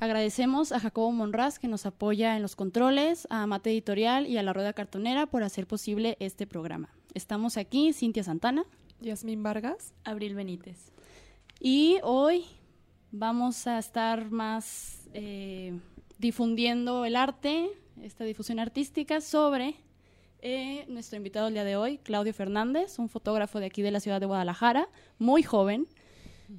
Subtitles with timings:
[0.00, 4.44] Agradecemos a Jacobo Monraz que nos apoya en los controles, a Mate Editorial y a
[4.44, 6.88] la Rueda Cartonera por hacer posible este programa.
[7.14, 8.64] Estamos aquí, Cintia Santana,
[9.00, 9.92] Yasmín Vargas.
[10.04, 10.92] Abril Benítez.
[11.58, 12.44] y hoy
[13.10, 15.76] vamos a estar más eh,
[16.18, 17.68] difundiendo el arte,
[18.00, 19.74] esta difusión artística sobre
[20.42, 23.98] eh, nuestro invitado el día de hoy, Claudio Fernández, un fotógrafo de aquí de la
[23.98, 25.88] ciudad de Guadalajara, muy joven.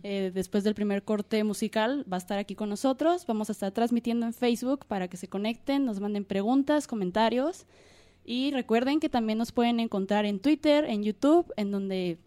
[0.03, 3.25] Eh, después del primer corte musical va a estar aquí con nosotros.
[3.25, 7.65] Vamos a estar transmitiendo en Facebook para que se conecten, nos manden preguntas, comentarios.
[8.23, 12.19] Y recuerden que también nos pueden encontrar en Twitter, en YouTube, en donde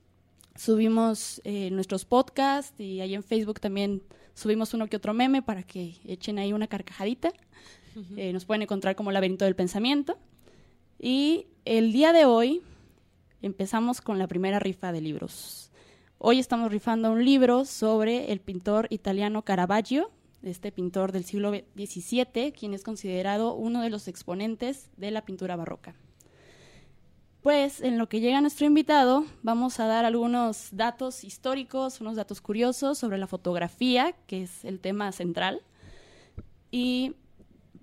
[0.56, 4.02] subimos eh, nuestros podcasts y ahí en Facebook también
[4.34, 7.32] subimos uno que otro meme para que echen ahí una carcajadita.
[8.16, 10.18] Eh, nos pueden encontrar como Laberinto del Pensamiento.
[10.98, 12.62] Y el día de hoy
[13.42, 15.71] empezamos con la primera rifa de libros.
[16.24, 20.08] Hoy estamos rifando un libro sobre el pintor italiano Caravaggio,
[20.44, 25.56] este pintor del siglo XVII, quien es considerado uno de los exponentes de la pintura
[25.56, 25.96] barroca.
[27.42, 32.40] Pues en lo que llega nuestro invitado, vamos a dar algunos datos históricos, unos datos
[32.40, 35.60] curiosos sobre la fotografía, que es el tema central.
[36.70, 37.16] Y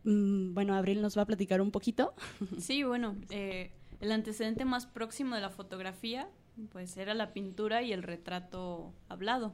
[0.06, 2.14] mm, bueno, Abril nos va a platicar un poquito.
[2.58, 6.30] Sí, bueno, eh, el antecedente más próximo de la fotografía,
[6.72, 9.54] pues era la pintura y el retrato hablado.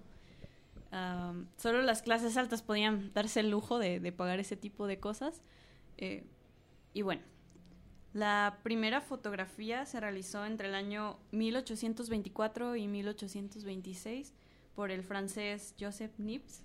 [1.58, 5.42] Solo las clases altas podían darse el lujo de, de pagar ese tipo de cosas.
[5.98, 6.24] Eh,
[6.94, 7.22] y bueno,
[8.14, 14.34] la primera fotografía se realizó entre el año 1824 y 1826
[14.74, 16.64] por el francés Joseph Nips.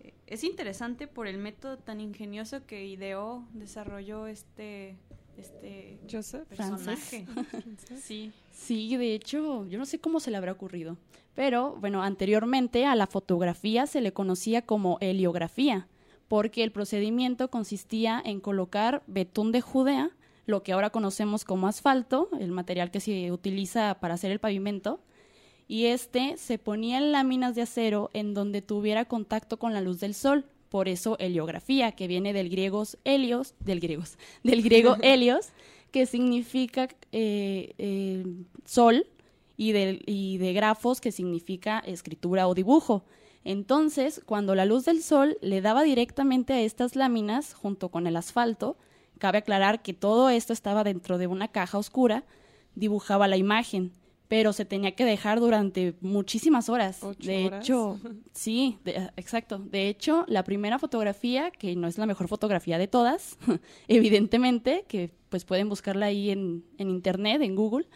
[0.00, 4.98] Eh, Es interesante por el método tan ingenioso que ideó, desarrolló este,
[5.42, 6.46] este Joseph.
[6.48, 7.26] personaje.
[8.00, 8.32] sí.
[8.50, 10.96] Sí, de hecho, yo no sé cómo se le habrá ocurrido.
[11.34, 15.88] Pero, bueno, anteriormente a la fotografía se le conocía como heliografía,
[16.28, 20.10] porque el procedimiento consistía en colocar betún de Judea,
[20.46, 25.00] lo que ahora conocemos como asfalto, el material que se utiliza para hacer el pavimento,
[25.68, 30.00] y este se ponía en láminas de acero en donde tuviera contacto con la luz
[30.00, 30.44] del sol.
[30.72, 35.50] Por eso heliografía, que viene del griego helios, del griegos, del griego helios,
[35.90, 38.24] que significa eh, eh,
[38.64, 39.06] sol,
[39.58, 43.04] y de, y de grafos, que significa escritura o dibujo.
[43.44, 48.16] Entonces, cuando la luz del sol le daba directamente a estas láminas, junto con el
[48.16, 48.78] asfalto,
[49.18, 52.24] cabe aclarar que todo esto estaba dentro de una caja oscura,
[52.74, 53.92] dibujaba la imagen,
[54.32, 57.04] pero se tenía que dejar durante muchísimas horas.
[57.04, 57.62] ¿Ocho de horas?
[57.66, 58.00] hecho,
[58.32, 59.58] sí, de- exacto.
[59.58, 63.36] De hecho, la primera fotografía, que no es la mejor fotografía de todas,
[63.88, 67.86] evidentemente, que pues pueden buscarla ahí en, en internet, en Google,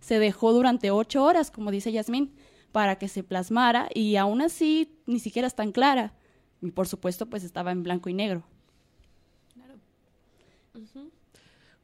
[0.00, 2.34] se dejó durante ocho horas, como dice Yasmín,
[2.72, 6.12] para que se plasmara y aún así ni siquiera es tan clara.
[6.60, 8.44] Y por supuesto, pues estaba en blanco y negro.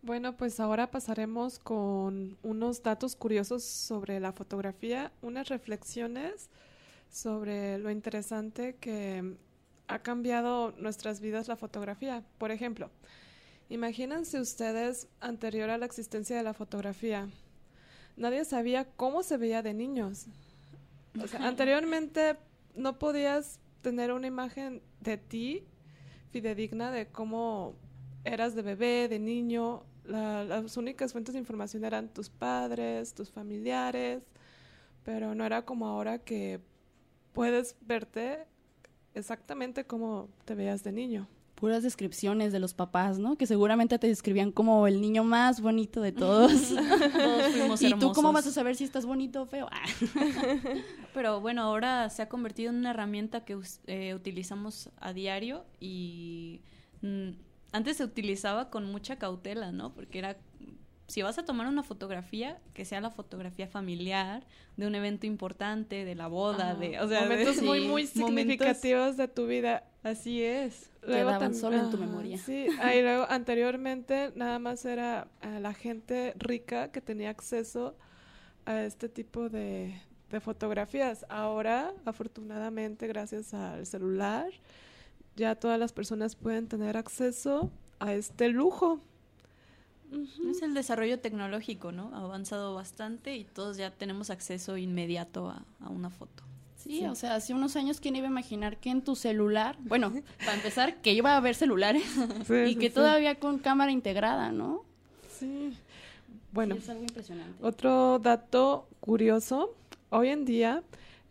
[0.02, 6.50] Bueno, pues ahora pasaremos con unos datos curiosos sobre la fotografía, unas reflexiones
[7.08, 9.36] sobre lo interesante que
[9.86, 12.24] ha cambiado nuestras vidas la fotografía.
[12.38, 12.90] Por ejemplo,
[13.68, 17.28] imagínense ustedes anterior a la existencia de la fotografía.
[18.16, 20.26] Nadie sabía cómo se veía de niños.
[21.22, 22.36] O sea, anteriormente
[22.74, 25.64] no podías tener una imagen de ti
[26.32, 27.76] fidedigna de cómo
[28.24, 29.84] eras de bebé, de niño.
[30.12, 34.22] La- las únicas fuentes de información eran tus padres, tus familiares,
[35.04, 36.60] pero no era como ahora que
[37.32, 38.46] puedes verte
[39.14, 41.28] exactamente como te veías de niño.
[41.54, 43.36] Puras descripciones de los papás, ¿no?
[43.36, 46.50] Que seguramente te describían como el niño más bonito de todos.
[46.74, 49.68] Todos fuimos ¿Y tú cómo vas a saber si estás bonito o feo?
[51.14, 53.56] Pero bueno, ahora se ha convertido en una herramienta que
[53.86, 56.62] eh, utilizamos a diario y
[57.02, 57.30] mm,
[57.72, 59.92] antes se utilizaba con mucha cautela, ¿no?
[59.94, 60.36] Porque era,
[61.08, 64.44] si vas a tomar una fotografía, que sea la fotografía familiar,
[64.76, 67.88] de un evento importante, de la boda, de, o sea, de- momentos muy, sí, muy
[67.88, 69.84] momentos- significativos de tu vida.
[70.02, 70.90] Así es.
[71.04, 72.38] Quedaban tam- solo en tu memoria.
[72.38, 77.96] Sí, ahí luego anteriormente nada más era eh, la gente rica que tenía acceso
[78.66, 81.26] a este tipo de, de fotografías.
[81.28, 84.46] Ahora, afortunadamente, gracias al celular,
[85.36, 87.70] ya todas las personas pueden tener acceso
[88.00, 89.00] a este lujo.
[90.50, 92.10] Es el desarrollo tecnológico, ¿no?
[92.14, 96.42] Ha avanzado bastante y todos ya tenemos acceso inmediato a, a una foto.
[96.76, 100.12] Sí, o sea, hace unos años, ¿quién iba a imaginar que en tu celular, bueno,
[100.40, 102.02] para empezar, que iba a haber celulares
[102.46, 102.94] Sí, y sí, que sí.
[102.94, 104.82] todavía con cámara integrada, ¿no?
[105.38, 105.72] Sí.
[106.52, 107.64] Bueno, Sí, es algo impresionante.
[107.64, 109.74] otro dato curioso.
[110.10, 110.82] Hoy en día,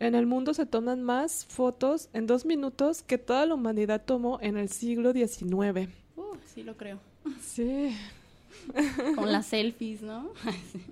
[0.06, 4.38] en el mundo se toman más fotos en dos minutos que toda la humanidad tomó
[4.40, 5.88] en el siglo XIX.
[6.16, 6.22] Uh,
[6.54, 6.98] sí lo creo.
[7.40, 7.96] Sí.
[9.16, 10.30] Con las selfies, ¿no?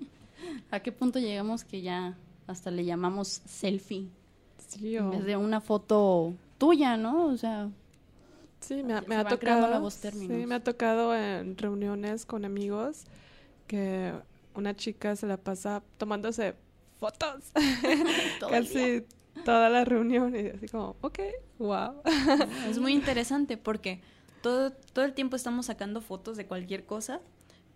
[0.71, 2.17] ¿A qué punto llegamos que ya
[2.47, 4.07] hasta le llamamos selfie?
[4.67, 7.25] Sí, En o- vez de una foto tuya, ¿no?
[7.27, 7.69] O sea,
[8.59, 9.89] Sí, me ha, me ha tocado.
[9.89, 13.05] Sí, me ha tocado en reuniones con amigos
[13.65, 14.13] que
[14.53, 16.53] una chica se la pasa tomándose
[17.01, 18.39] fotos día.
[18.49, 19.03] casi
[19.43, 21.19] toda la reunión y así como, ok,
[21.57, 21.95] wow.
[22.69, 24.01] Es muy interesante porque
[24.43, 27.19] todo, todo el tiempo estamos sacando fotos de cualquier cosa,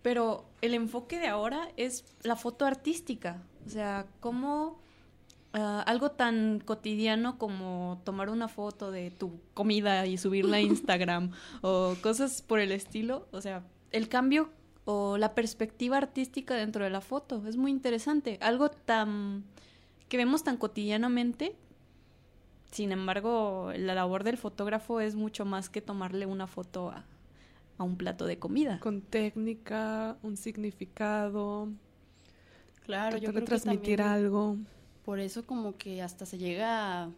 [0.03, 3.41] pero el enfoque de ahora es la foto artística.
[3.65, 4.79] O sea, cómo
[5.53, 11.31] ah, algo tan cotidiano como tomar una foto de tu comida y subirla a Instagram
[11.61, 13.27] o cosas por el estilo.
[13.31, 14.51] O sea, el cambio
[14.85, 18.37] o la perspectiva artística dentro de la foto es muy interesante.
[18.41, 19.43] Algo tan
[20.09, 21.55] que vemos tan cotidianamente
[22.75, 27.05] sin embargo, la labor del fotógrafo es mucho más que tomarle una foto a,
[27.77, 28.81] a un plato de comida.
[28.81, 31.69] Con técnica, un significado,
[32.83, 34.57] Claro, yo creo que transmitir algo.
[35.05, 37.09] por eso como que hasta se llega a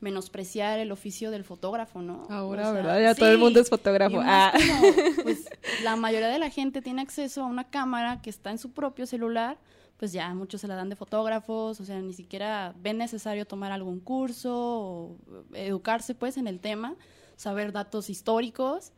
[0.00, 2.26] menospreciar el oficio del fotógrafo, ¿no?
[2.28, 3.00] Ahora, O sea, ¿verdad?
[3.00, 4.20] Ya todo el mundo es fotógrafo.
[4.22, 4.52] Ah.
[4.52, 5.48] como, pues
[5.82, 9.06] la mayoría de la gente tiene acceso a una cámara que está en su propio
[9.06, 9.58] celular,
[9.96, 13.72] pues ya muchos se la dan de fotógrafos, o sea, ni siquiera ven necesario tomar
[13.72, 15.16] algún curso o
[15.54, 16.94] educarse pues en el tema,
[17.36, 18.92] saber datos históricos,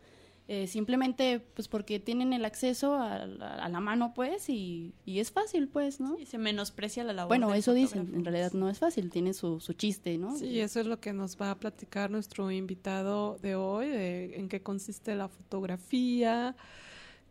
[0.51, 5.19] eh, simplemente pues porque tienen el acceso a, la- a la mano pues y, y
[5.21, 6.19] es fácil pues, ¿no?
[6.19, 7.29] Y se menosprecia la labor.
[7.29, 10.35] Bueno, eso dicen, en realidad no es fácil, tiene su, su chiste, ¿no?
[10.37, 14.49] Sí, eso es lo que nos va a platicar nuestro invitado de hoy, de en
[14.49, 16.57] qué consiste la fotografía,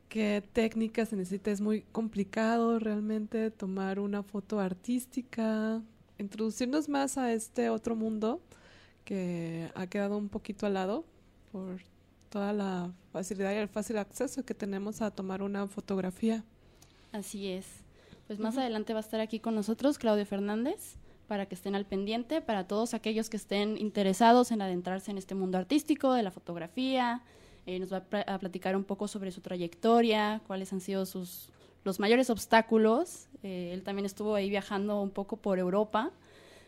[0.10, 1.50] qué técnicas se necesita.
[1.50, 5.82] Es muy complicado realmente tomar una foto artística,
[6.20, 8.42] introducirnos más a este otro mundo
[9.06, 11.04] que ha quedado un poquito al lado
[11.52, 11.80] por
[12.30, 16.44] toda la facilidad y el fácil acceso que tenemos a tomar una fotografía.
[17.12, 17.66] Así es.
[18.28, 20.98] Pues más adelante va a estar aquí con nosotros Claudio Fernández
[21.28, 25.36] para que estén al pendiente, para todos aquellos que estén interesados en adentrarse en este
[25.36, 27.22] mundo artístico de la fotografía.
[27.66, 31.06] Eh, nos va a, pla- a platicar un poco sobre su trayectoria, cuáles han sido
[31.06, 31.50] sus
[31.84, 33.28] los mayores obstáculos.
[33.44, 36.12] Eh, él también estuvo ahí viajando un poco por Europa.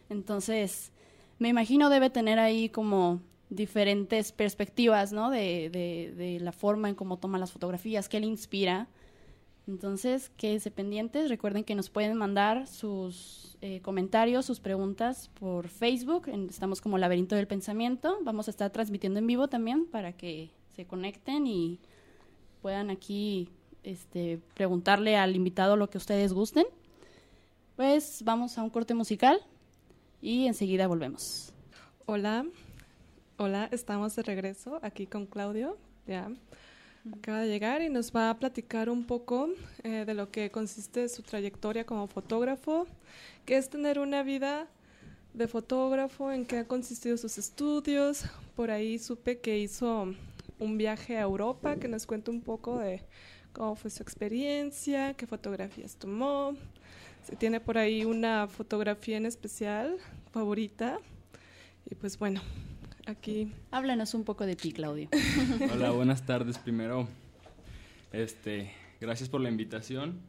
[0.09, 0.91] Entonces,
[1.39, 5.29] me imagino debe tener ahí como diferentes perspectivas, ¿no?
[5.29, 5.69] De,
[6.15, 8.87] de, la forma en cómo toma las fotografías, qué le inspira.
[9.67, 11.29] Entonces, quédense pendientes.
[11.29, 16.27] Recuerden que nos pueden mandar sus eh, comentarios, sus preguntas por Facebook.
[16.49, 18.17] Estamos como Laberinto del Pensamiento.
[18.23, 21.79] Vamos a estar transmitiendo en vivo también para que se conecten y
[22.61, 23.49] puedan aquí
[23.83, 26.65] este, preguntarle al invitado lo que ustedes gusten.
[27.75, 29.39] Pues vamos a un corte musical
[30.21, 31.53] y enseguida volvemos.
[32.05, 32.45] Hola,
[33.41, 36.29] hola, estamos de regreso aquí con Claudio, ya
[37.17, 39.47] acaba de llegar y nos va a platicar un poco
[39.83, 42.85] eh, de lo que consiste su trayectoria como fotógrafo,
[43.45, 44.67] qué es tener una vida
[45.33, 48.25] de fotógrafo, en qué han consistido sus estudios.
[48.57, 50.13] Por ahí supe que hizo
[50.59, 53.03] un viaje a Europa, que nos cuente un poco de
[53.53, 56.57] cómo fue su experiencia, qué fotografías tomó,
[57.23, 59.95] si tiene por ahí una fotografía en especial
[60.33, 60.99] favorita.
[61.89, 62.41] Y pues bueno,
[63.05, 65.09] aquí Háblanos un poco de ti, Claudio.
[65.73, 67.07] Hola, buenas tardes primero.
[68.11, 70.19] Este, gracias por la invitación.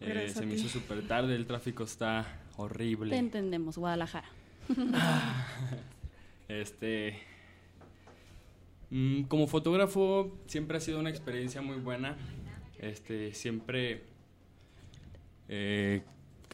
[0.00, 3.10] Eh, se me hizo súper tarde, el tráfico está horrible.
[3.10, 4.28] Te entendemos, Guadalajara.
[6.48, 7.18] Este,
[8.90, 12.16] mm, como fotógrafo siempre ha sido una experiencia muy buena.
[12.78, 14.04] Este, siempre
[15.48, 16.02] eh,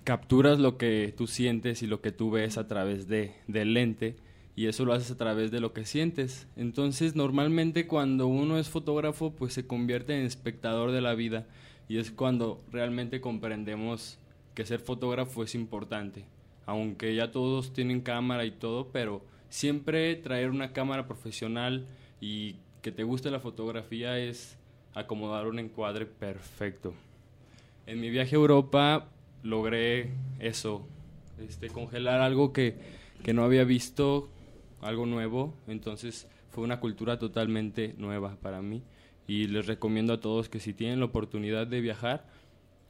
[0.05, 4.17] capturas lo que tú sientes y lo que tú ves a través de, del lente
[4.55, 6.47] y eso lo haces a través de lo que sientes.
[6.57, 11.47] Entonces, normalmente cuando uno es fotógrafo, pues se convierte en espectador de la vida
[11.89, 14.19] y es cuando realmente comprendemos
[14.55, 16.25] que ser fotógrafo es importante.
[16.67, 21.87] Aunque ya todos tienen cámara y todo, pero siempre traer una cámara profesional
[22.21, 24.59] y que te guste la fotografía es
[24.95, 26.93] acomodar un encuadre perfecto.
[27.87, 29.09] En mi viaje a Europa
[29.43, 30.87] logré eso,
[31.47, 32.77] este, congelar algo que,
[33.25, 34.29] que no había visto,
[34.83, 35.55] algo nuevo.
[35.67, 38.83] Entonces fue una cultura totalmente nueva para mí
[39.27, 42.27] y les recomiendo a todos que si tienen la oportunidad de viajar,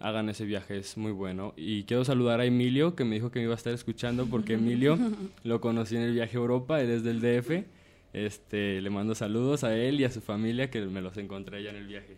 [0.00, 1.54] hagan ese viaje, es muy bueno.
[1.56, 4.54] Y quiero saludar a Emilio, que me dijo que me iba a estar escuchando, porque
[4.54, 4.98] Emilio
[5.44, 7.64] lo conocí en el viaje a Europa, él es del DF.
[8.12, 11.70] Este, le mando saludos a él y a su familia, que me los encontré allá
[11.70, 12.16] en el viaje.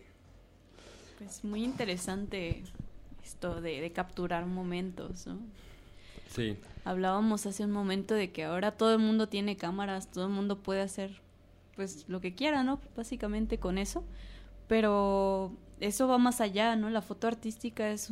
[1.18, 2.62] Pues muy interesante
[3.22, 5.38] esto de, de capturar momentos, ¿no?
[6.34, 6.56] Sí.
[6.84, 10.58] Hablábamos hace un momento de que ahora todo el mundo tiene cámaras, todo el mundo
[10.58, 11.20] puede hacer
[11.76, 12.80] pues lo que quiera, ¿no?
[12.96, 14.04] Básicamente con eso.
[14.68, 16.90] Pero eso va más allá, ¿no?
[16.90, 18.10] La foto artística es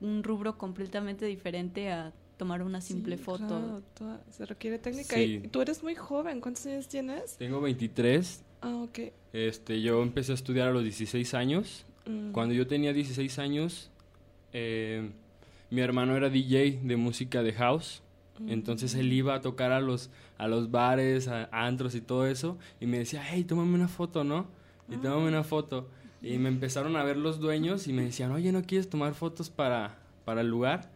[0.00, 3.46] un rubro completamente diferente a tomar una simple Sí, foto.
[3.46, 5.14] claro, toda- se requiere técnica.
[5.16, 5.42] Sí.
[5.44, 7.36] Y tú eres muy joven, ¿cuántos años tienes?
[7.36, 8.42] Tengo 23.
[8.62, 8.98] Ah, ok.
[9.32, 11.84] Este, yo empecé a estudiar a los 16 años.
[12.06, 12.32] Mm.
[12.32, 13.90] Cuando yo tenía 16 años,
[14.52, 15.10] eh,
[15.70, 18.02] mi hermano era DJ de música de house.
[18.48, 22.26] Entonces él iba a tocar a los, a los bares, a, a antros y todo
[22.26, 22.56] eso.
[22.80, 24.46] Y me decía, hey, tómame una foto, ¿no?
[24.88, 25.88] Y tómame una foto.
[26.22, 29.50] Y me empezaron a ver los dueños y me decían, oye, ¿no quieres tomar fotos
[29.50, 30.90] para, para el lugar?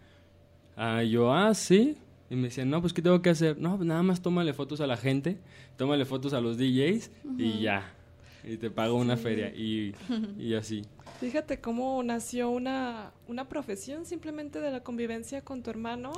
[0.76, 1.96] Ah, yo, ah, sí.
[2.30, 3.58] Y me decían, no, pues, ¿qué tengo que hacer?
[3.58, 5.38] No, pues, nada más tómale fotos a la gente,
[5.76, 7.94] tómale fotos a los DJs y ya.
[8.42, 9.48] Y te pago una feria.
[9.54, 9.94] Y,
[10.38, 10.82] y así.
[11.20, 16.12] Fíjate cómo nació una, una profesión simplemente de la convivencia con tu hermano.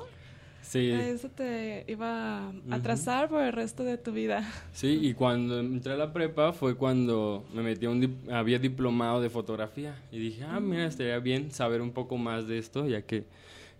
[0.62, 0.90] Sí.
[0.90, 2.80] Eso te iba a Ujú.
[2.82, 4.42] trazar por el resto de tu vida.
[4.72, 8.58] Sí, y cuando entré a la prepa fue cuando me metí a un dip- había
[8.58, 12.88] diplomado de fotografía y dije, ah, mira, estaría bien saber un poco más de esto
[12.88, 13.24] ya que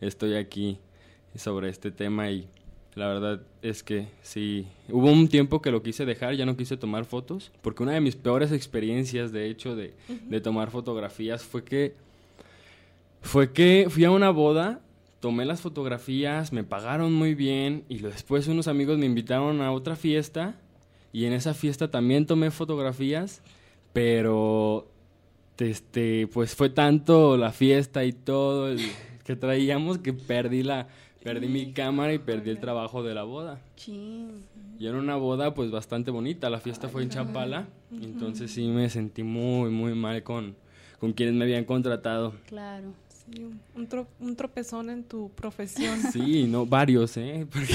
[0.01, 0.79] estoy aquí
[1.35, 2.47] sobre este tema y
[2.97, 6.79] la verdad es que sí, hubo un tiempo que lo quise dejar, ya no quise
[6.79, 11.63] tomar fotos, porque una de mis peores experiencias, de hecho, de, de tomar fotografías fue
[11.63, 11.95] que
[13.21, 14.81] fue que fui a una boda,
[15.21, 19.95] tomé las fotografías, me pagaron muy bien y después unos amigos me invitaron a otra
[19.95, 20.55] fiesta
[21.13, 23.43] y en esa fiesta también tomé fotografías,
[23.93, 24.89] pero
[25.59, 28.81] este pues fue tanto la fiesta y todo el
[29.25, 30.89] que traíamos que perdí la
[31.27, 33.61] perdí mi cámara y perdí el trabajo de la boda.
[34.79, 38.89] Y era una boda pues bastante bonita, la fiesta fue en Chapala, entonces sí me
[38.89, 40.55] sentí muy muy mal con
[41.01, 42.35] con quienes me habían contratado.
[42.47, 42.93] Claro.
[43.33, 43.43] Sí,
[43.75, 46.01] un, tro- un tropezón en tu profesión.
[46.13, 47.47] Sí, no, varios, ¿eh?
[47.53, 47.75] Porque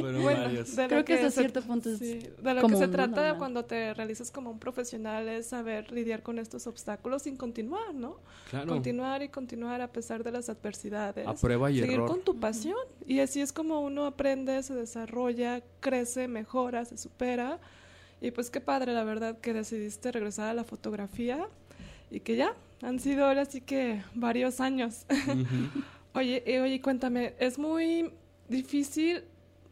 [0.00, 0.74] Bueno, varios.
[0.76, 2.90] de lo Creo que hasta se- cierto punto es sí, de lo común, que se
[2.90, 3.38] trata Normal.
[3.38, 8.16] cuando te realizas como un profesional es saber lidiar con estos obstáculos sin continuar, ¿no?
[8.50, 8.68] Claro.
[8.68, 11.26] Continuar y continuar a pesar de las adversidades.
[11.26, 12.08] A prueba y Seguir error.
[12.08, 12.76] con tu pasión.
[13.06, 17.58] Y así es como uno aprende, se desarrolla, crece, mejora, se supera.
[18.22, 21.46] Y pues qué padre, la verdad, que decidiste regresar a la fotografía
[22.10, 25.06] y que ya han sido ahora sí que varios años.
[26.12, 28.10] Oye, eh, oye, cuéntame, es muy
[28.48, 29.22] difícil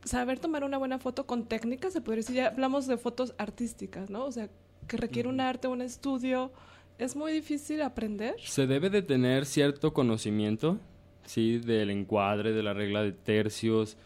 [0.04, 4.09] saber tomar una buena foto con técnica, se podría decir, ya hablamos de fotos artísticas,
[4.09, 4.25] ¿no?
[4.25, 4.49] O sea,
[4.87, 6.52] que requiere un arte, un estudio,
[6.97, 8.37] es muy difícil aprender.
[8.45, 10.78] Se debe de tener cierto conocimiento,
[11.25, 13.97] sí, del encuadre, de la regla de tercios,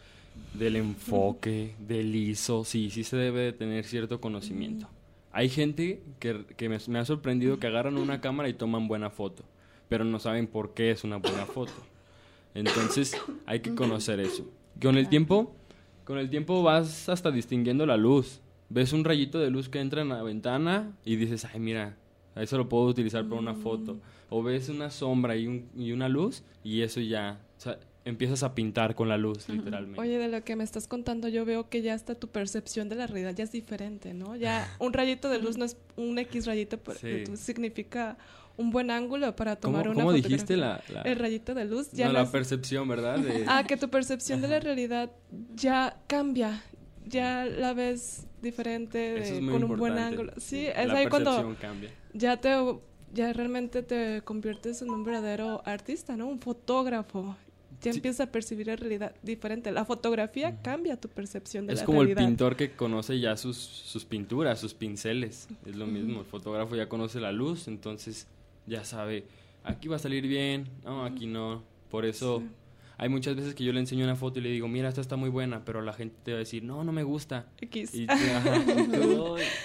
[0.55, 4.87] del enfoque, del ISO, sí, sí se debe de tener cierto conocimiento.
[5.33, 9.09] Hay gente que, que me, me ha sorprendido que agarran una cámara y toman buena
[9.09, 9.43] foto,
[9.89, 11.73] pero no saben por qué es una buena foto.
[12.53, 14.45] Entonces hay que conocer eso.
[14.81, 15.55] Con el tiempo,
[16.05, 18.41] con el tiempo vas hasta distinguiendo la luz.
[18.69, 21.97] Ves un rayito de luz que entra en la ventana y dices, ay, mira,
[22.35, 23.97] eso lo puedo utilizar para una foto.
[24.29, 28.43] O ves una sombra y, un- y una luz y eso ya, o sea, empiezas
[28.43, 29.99] a pintar con la luz, literalmente.
[29.99, 32.95] Oye, de lo que me estás contando, yo veo que ya hasta tu percepción de
[32.95, 34.35] la realidad ya es diferente, ¿no?
[34.35, 37.23] Ya un rayito de luz no es un X rayito, pero Sí.
[37.37, 38.17] significa
[38.57, 40.27] un buen ángulo para ¿Cómo, tomar una cómo fotografía.
[40.35, 43.17] dijiste la, la- El rayito de luz ya no, no la es- percepción, verdad?
[43.19, 45.09] De- Ah, que tu percepción de la realidad
[45.55, 46.61] ya cambia,
[47.05, 50.33] ya la ves diferente, eso de- es muy con un buen ángulo.
[50.37, 51.89] Sí, es la ahí cuando percepción cambia.
[52.13, 52.49] ya te
[53.13, 56.25] ya realmente te conviertes en un verdadero artista, ¿no?
[56.27, 57.35] Un fotógrafo.
[57.83, 57.97] Ya Sí.
[57.99, 59.71] empiezas a percibir la realidad diferente.
[59.71, 62.27] La fotografía cambia tu percepción de Es la como el realidad.
[62.27, 65.47] pintor que conoce ya sus, sus pinturas, sus pinceles.
[65.65, 66.21] Es lo mismo.
[66.21, 68.27] El fotógrafo ya conoce la luz, entonces
[68.65, 69.25] ya sabe,
[69.63, 71.63] aquí va a salir bien, no, aquí no.
[71.91, 72.47] Por eso Sí.
[72.97, 75.15] hay muchas veces que yo le enseño una foto y le digo, mira, esta está
[75.17, 77.47] muy buena, pero la gente te va a decir, no, no me gusta.
[77.59, 77.93] X.
[77.93, 78.63] Y, ajá,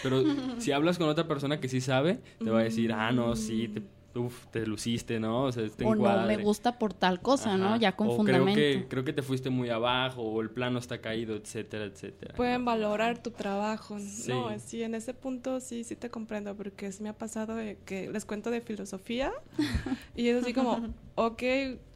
[0.03, 0.25] pero
[0.59, 3.69] si hablas con otra persona que sí sabe, te va a decir, ah, no, sí,
[3.69, 3.83] te,
[4.15, 5.45] uf, te luciste, ¿no?
[5.45, 6.37] O sea, este o no me encuadre".
[6.43, 7.77] gusta por tal cosa, ¿no?
[7.77, 8.53] Ya con o fundamento.
[8.55, 12.35] Creo que, creo que te fuiste muy abajo, o el plano está caído, etcétera, etcétera.
[12.35, 13.99] Pueden valorar tu trabajo.
[13.99, 14.31] Sí.
[14.31, 17.79] No, sí, en ese punto sí, sí te comprendo, porque sí me ha pasado de
[17.85, 19.33] que les cuento de filosofía
[20.17, 21.43] y es así como, ok,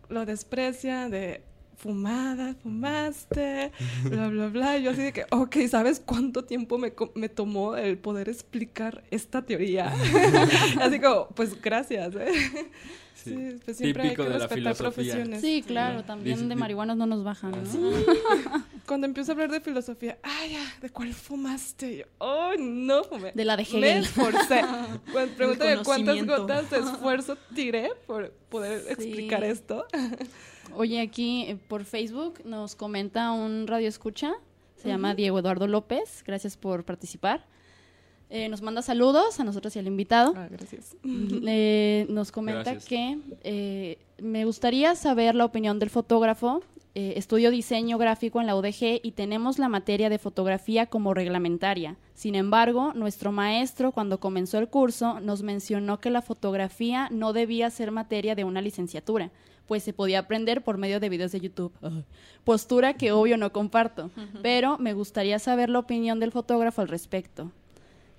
[0.08, 1.42] lo desprecia, de
[1.82, 3.72] fumada, fumaste,
[4.04, 4.78] bla, bla, bla.
[4.78, 8.28] Y yo así de que, ok, ¿sabes cuánto tiempo me, co- me tomó el poder
[8.28, 9.92] explicar esta teoría?
[10.80, 12.30] así como, pues gracias, ¿eh?
[13.14, 13.30] Sí.
[13.36, 15.12] Sí, pues siempre Típico hay que de la respetar filosofía.
[15.14, 15.40] profesiones.
[15.40, 17.66] Sí, claro, también de marihuanas no nos bajan, ¿no?
[17.66, 17.78] Sí.
[18.86, 21.92] Cuando empiezo a hablar de filosofía, ay, ya, ¿de cuál fumaste?
[21.92, 23.32] Y yo, oh, no fumé.
[23.34, 24.02] De la de Me Hegel.
[24.04, 24.62] esforcé.
[25.12, 28.90] Cu- Pregúntame cuántas gotas de esfuerzo tiré por poder Sí.
[28.92, 29.86] explicar esto.
[30.76, 34.32] Oye, aquí eh, por Facebook nos comenta un radio escucha,
[34.76, 37.44] se llama Diego Eduardo López, gracias por participar.
[38.30, 40.32] Eh, nos manda saludos a nosotros y al invitado.
[40.34, 40.96] Ah, gracias.
[41.04, 42.86] Eh, nos comenta Gracias.
[42.86, 46.62] que eh, me gustaría saber la opinión del fotógrafo.
[46.94, 51.96] Eh, estudio diseño gráfico en la UDG y tenemos la materia de fotografía como reglamentaria.
[52.12, 57.70] Sin embargo, nuestro maestro, cuando comenzó el curso, nos mencionó que la fotografía no debía
[57.70, 59.30] ser materia de una licenciatura,
[59.66, 61.72] pues se podía aprender por medio de videos de YouTube.
[62.44, 64.10] Postura que obvio no comparto,
[64.42, 67.50] pero me gustaría saber la opinión del fotógrafo al respecto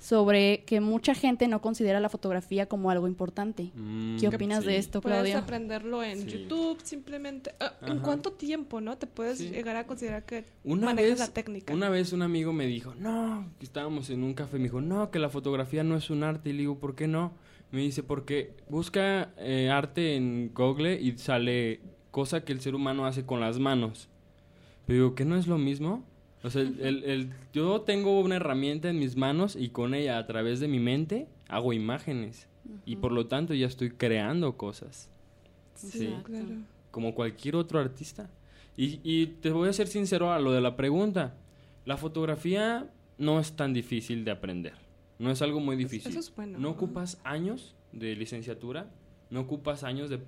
[0.04, 3.72] sobre que mucha gente no considera la fotografía como algo importante.
[3.74, 4.70] Mm, ¿Qué opinas sí.
[4.72, 5.38] de esto, Puedes Claudia?
[5.38, 6.40] aprenderlo en Sí.
[6.40, 7.56] YouTube, simplemente.
[7.62, 8.98] Ah, ¿En cuánto tiempo, no?
[8.98, 9.50] Te puedes Sí.
[9.50, 11.74] llegar a considerar que Una manejas vez, la técnica.
[11.74, 15.10] una vez un amigo me dijo, no, que estábamos en un café, me dijo, no,
[15.10, 16.50] que la fotografía no es un arte.
[16.50, 17.32] Y le digo, ¿por qué no?
[17.72, 21.80] Me dice, porque busca eh, arte en Google y sale
[22.12, 24.10] cosa que el ser humano hace con las manos.
[24.86, 26.04] Pero digo, ¿que no es lo mismo?
[26.44, 30.18] O sea, el, el- el- yo tengo una herramienta en mis manos y con ella,
[30.18, 32.48] a través de mi mente, hago imágenes.
[32.86, 35.10] Y por lo tanto ya estoy creando cosas.
[35.76, 36.06] Sí.
[36.06, 36.24] Exacto.
[36.30, 36.48] Claro.
[36.92, 38.30] como cualquier otro artista.
[38.78, 41.34] Y, y te voy a ser sincero a lo de la pregunta.
[41.86, 44.74] La fotografía no es tan difícil de aprender.
[45.20, 46.10] No es algo muy difícil.
[46.12, 46.70] eso es bueno, No ¿no?
[46.72, 48.90] ocupas años de licenciatura,
[49.30, 50.20] no ocupas años de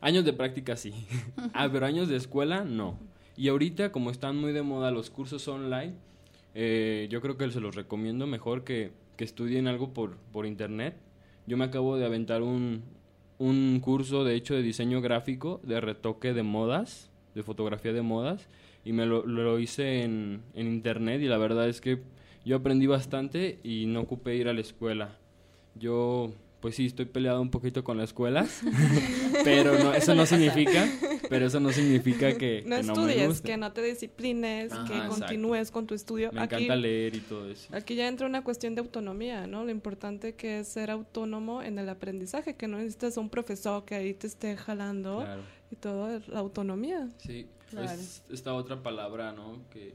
[0.00, 0.92] años de práctica sí.
[1.54, 2.98] ah, pero años de escuela no.
[3.38, 5.94] Y ahorita como están muy de moda los cursos online,
[6.56, 10.96] eh, yo creo que se los recomiendo mejor que, que estudien algo por, por internet.
[11.46, 12.82] Yo me acabo de aventar un,
[13.38, 18.48] un curso, de hecho, de diseño gráfico, de retoque de modas, de fotografía de modas,
[18.84, 22.00] y me lo, lo hice en, en internet y la verdad es que
[22.44, 25.16] yo aprendí bastante y no ocupé ir a la escuela.
[25.76, 28.62] Yo, pues sí, estoy peleado un poquito con las escuelas,
[29.44, 30.88] pero no, eso no significa,
[31.28, 33.48] pero eso no significa que No que no me estudies, guste.
[33.48, 35.16] que no te disciplines, Ajá, que exacto.
[35.20, 36.30] continúes con tu estudio.
[36.32, 37.68] Me aquí, encanta leer y todo eso.
[37.74, 39.64] aquí ya entra una cuestión de autonomía, ¿no?
[39.64, 43.94] Lo importante que es ser autónomo en el aprendizaje, que no necesitas un profesor que
[43.94, 45.42] ahí te esté jalando Claro.
[45.70, 47.08] y todo, la autonomía.
[47.18, 47.90] Sí, Claro.
[47.90, 49.58] es esta otra palabra, ¿no?
[49.70, 49.92] Que,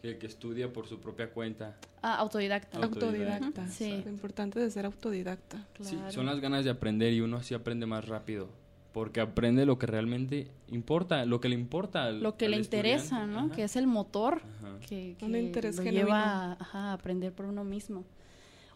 [0.00, 1.76] que, que estudia por su propia cuenta.
[2.00, 2.78] Ah, autodidacta.
[2.78, 3.46] Autodidacta.
[3.46, 3.68] Autodidacta.
[3.68, 4.02] Sí.
[4.04, 5.66] Lo importante de ser autodidacta.
[5.80, 6.10] Sí, Claro.
[6.10, 8.48] son las ganas de aprender y uno así aprende más rápido.
[8.92, 12.04] Porque aprende lo que realmente importa, lo que le importa.
[12.04, 13.26] al- Lo que al le interesa.
[13.26, 13.38] ¿no?
[13.46, 13.54] Ajá.
[13.56, 14.78] Que es el motor Ajá.
[14.86, 16.06] que, Un que interés lo genuino.
[16.06, 18.04] lleva a, ajá, a aprender por uno mismo.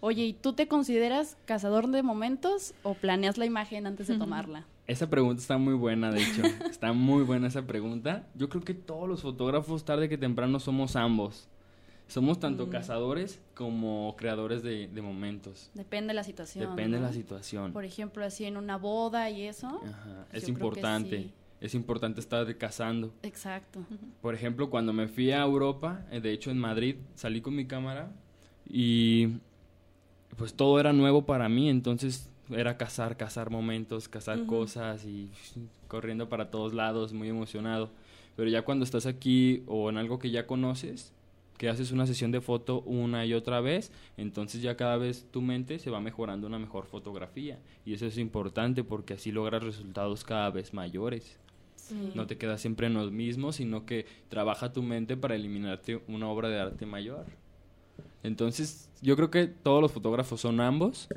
[0.00, 4.66] Oye, ¿y tú te consideras cazador de momentos o planeas la imagen antes de tomarla?
[4.86, 6.42] Esa pregunta está muy buena, de hecho.
[6.70, 8.26] está muy buena esa pregunta.
[8.34, 11.48] Yo creo que todos los fotógrafos, tarde que temprano, somos ambos.
[12.08, 15.70] Somos tanto cazadores como creadores de, de momentos.
[15.74, 16.70] Depende de la situación.
[16.70, 17.72] Depende de la situación.
[17.72, 19.66] Por ejemplo, así en una boda y eso.
[19.84, 21.22] Ajá, pues Es importante.
[21.22, 21.32] sí.
[21.58, 23.12] Es importante estar cazando.
[23.22, 23.80] Exacto.
[24.20, 27.66] Por ejemplo, cuando me fui a Europa, eh, de hecho en Madrid, salí con mi
[27.66, 28.10] cámara
[28.68, 29.38] y
[30.36, 35.30] pues todo era nuevo para mí, entonces era cazar, cazar momentos, cazar cosas y
[35.88, 37.90] corriendo para todos lados, muy emocionado.
[38.36, 41.14] Pero ya cuando estás aquí o en algo que ya conoces,
[41.58, 45.40] que haces una sesión de foto una y otra vez, entonces ya cada vez tu
[45.42, 47.58] mente se va mejorando una mejor fotografía.
[47.84, 51.38] Y eso es importante porque así logras resultados cada vez mayores.
[51.76, 52.12] Sí.
[52.14, 56.28] No te quedas siempre en lo mismo, sino que trabaja tu mente para eliminarte una
[56.28, 57.24] obra de arte mayor.
[58.22, 61.08] Entonces, yo creo que todos los fotógrafos son ambos,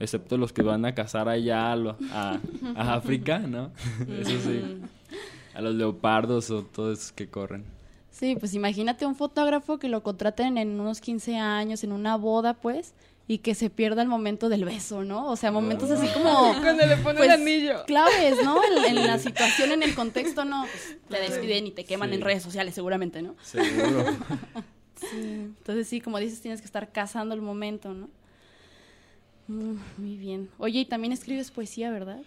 [0.00, 2.40] excepto los que van a cazar allá a, lo- a-
[2.74, 3.70] a África, ¿no?
[4.18, 4.80] Eso sí.
[5.54, 7.64] A los leopardos o todos esos que corren.
[8.12, 12.54] Sí, pues imagínate un fotógrafo que lo contraten en unos 15 años, en una boda,
[12.54, 12.92] pues,
[13.26, 15.28] y que se pierda el momento del beso, ¿no?
[15.30, 16.52] O sea, momentos así como...
[16.62, 17.84] Cuando le pone pues, el anillo.
[17.86, 18.60] Claves, ¿no?
[18.62, 20.66] En, en la situación, en el contexto, no.
[20.66, 22.16] Pues, te despiden y te queman Sí.
[22.16, 23.34] en redes sociales, seguramente, ¿no?
[23.42, 24.04] Seguro.
[25.00, 25.16] Sí.
[25.16, 28.08] Entonces sí, como dices, tienes que estar cazando el momento, ¿no?
[29.48, 30.48] Mm, Muy bien.
[30.58, 32.20] Oye, y también escribes poesía, ¿verdad?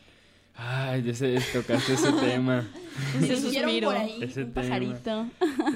[0.57, 2.65] Ay, ya sé, tocaste ese tema.
[3.19, 3.89] Dijeron suspiro.
[3.89, 4.61] por ahí Ese un tema.
[4.67, 5.27] pajarito.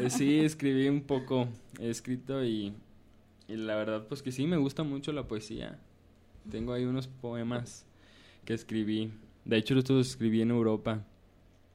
[0.02, 1.48] Eh, sí, escribí un poco,
[1.80, 2.74] he escrito y,
[3.48, 5.80] y la verdad pues que sí, me gusta mucho la poesía.
[6.50, 7.86] Tengo ahí unos poemas
[8.46, 9.12] que escribí.
[9.44, 11.04] De hecho, los escribí en Europa.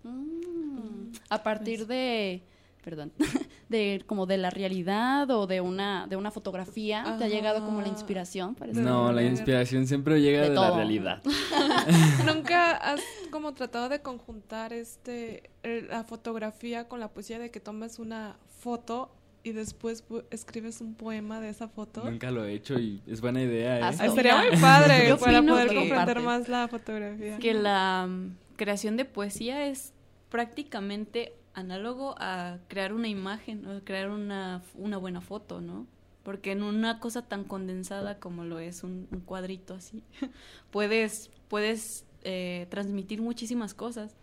[0.02, 1.12] Mm.
[1.30, 2.42] a partir de,
[2.84, 3.12] perdón,
[3.68, 7.78] de como de la realidad o de una de una fotografía, ¿te ha llegado como
[7.80, 7.94] la Ajá.
[7.96, 8.54] inspiración?
[8.54, 8.80] Parece?
[8.80, 11.22] No, la inspiración siempre llega De de, la realidad.
[12.26, 13.00] ¿Nunca has
[13.30, 19.10] como tratado de conjuntar este la fotografía con la poesía de que tomes una foto
[19.42, 22.02] y después pu- escribes un poema de esa foto?
[22.04, 23.92] Nunca lo he hecho y es buena idea, ¿eh?
[23.92, 27.38] Estaría Mira, muy padre yo para poder comprender más la fotografía.
[27.38, 29.92] que la mm, creación de poesía es
[30.28, 35.86] prácticamente análogo a crear una imagen o crear una, una buena foto, ¿no?
[36.22, 40.02] Porque en una cosa tan condensada como lo es un, un cuadrito así,
[40.70, 44.16] puedes, puedes eh, transmitir muchísimas cosas.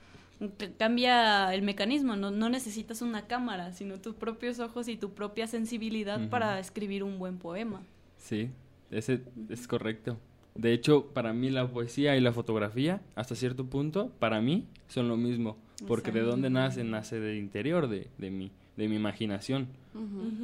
[0.80, 5.46] Cambia el mecanismo, no, no necesitas una cámara, sino tus propios ojos y tu propia
[5.46, 7.84] sensibilidad para escribir un buen poema.
[8.18, 8.50] Sí,
[8.90, 10.18] ese es correcto.
[10.56, 15.08] De hecho, para mí la poesía y la fotografía, hasta cierto punto, para mí son
[15.08, 15.58] lo mismo.
[15.88, 19.68] Porque de dónde nace, nace del interior de, de, mi, de mi imaginación.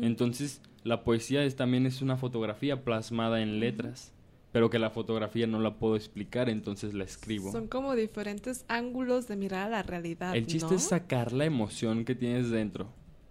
[0.01, 4.11] Entonces, la poesía es, también es una fotografía plasmada en letras,
[4.51, 7.51] pero que la fotografía no la puedo explicar, entonces la escribo.
[7.51, 10.35] Son como diferentes ángulos de mirar a la realidad.
[10.35, 10.75] El chiste ¿no?
[10.75, 12.87] es sacar la emoción que tienes dentro.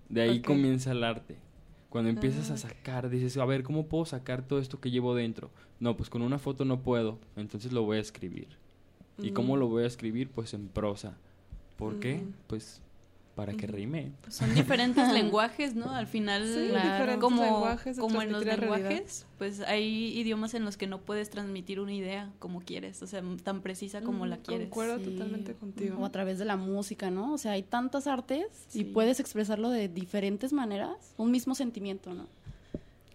[0.08, 1.36] De ahí comienza el arte.
[1.88, 2.62] Cuando empiezas Ah, a ok.
[2.62, 5.50] sacar, dices, a ver, ¿cómo puedo sacar todo esto que llevo dentro?
[5.80, 8.48] No, pues con una foto no puedo, entonces lo voy a escribir.
[9.22, 9.60] ¿Y cómo Mm.
[9.60, 10.28] lo voy a escribir?
[10.28, 11.16] Pues en prosa.
[11.76, 12.16] ¿Por qué?
[12.16, 12.32] Mm.
[12.46, 12.80] Pues
[13.34, 14.12] para que rime.
[14.30, 15.90] Son diferentes lenguajes, ¿no?
[15.90, 16.90] Al final, Sí, Claro.
[16.90, 18.88] diferentes como, lenguajes como en los la realidad.
[18.88, 23.06] lenguajes, pues hay idiomas en los que no puedes transmitir una idea como quieres, o
[23.06, 24.68] sea, tan precisa como la Ujú, quieres.
[24.68, 25.04] Concuerdo Sí.
[25.04, 25.98] totalmente contigo.
[25.98, 27.34] O a través de la música, ¿no?
[27.34, 28.80] O sea, hay tantas artes Sí.
[28.80, 32.26] y puedes expresarlo de diferentes maneras, un mismo sentimiento, ¿no?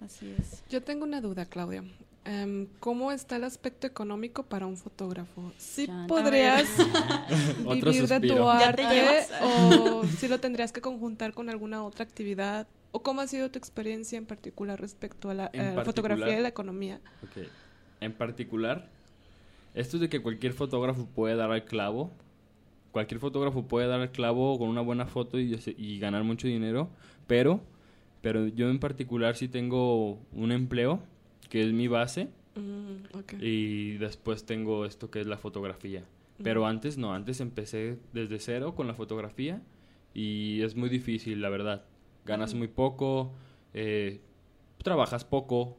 [0.06, 0.62] Así es.
[0.70, 1.84] Yo tengo una duda, Claudia.
[2.24, 5.52] Em, ¿Cómo está el aspecto económico para un fotógrafo?
[5.58, 6.06] ¿Sí Chan.
[6.06, 6.68] podrías
[7.74, 12.68] vivir de tu arte o si lo tendrías que conjuntar con alguna otra actividad?
[12.92, 16.40] ¿O cómo ha sido tu experiencia en particular respecto a la, la fotografía particular.
[16.40, 17.02] y la economía?
[17.24, 17.48] Ok.
[18.02, 18.88] En particular,
[19.74, 22.12] esto de que cualquier fotógrafo puede dar al clavo.
[22.92, 26.90] Cualquier fotógrafo puede dar al clavo con una buena foto y, y ganar mucho dinero.
[27.26, 27.62] Pero,
[28.22, 31.02] pero yo en particular sí tengo un empleo
[31.52, 32.30] que es mi base.
[32.56, 33.42] Mm.
[33.42, 36.06] Y después tengo esto que es la fotografía.
[36.42, 39.62] Pero antes no, antes empecé desde cero con la fotografía
[40.16, 41.86] y es muy difícil, la verdad.
[42.26, 43.34] Ganas muy poco,
[43.76, 44.22] eh,
[44.82, 45.78] trabajas poco,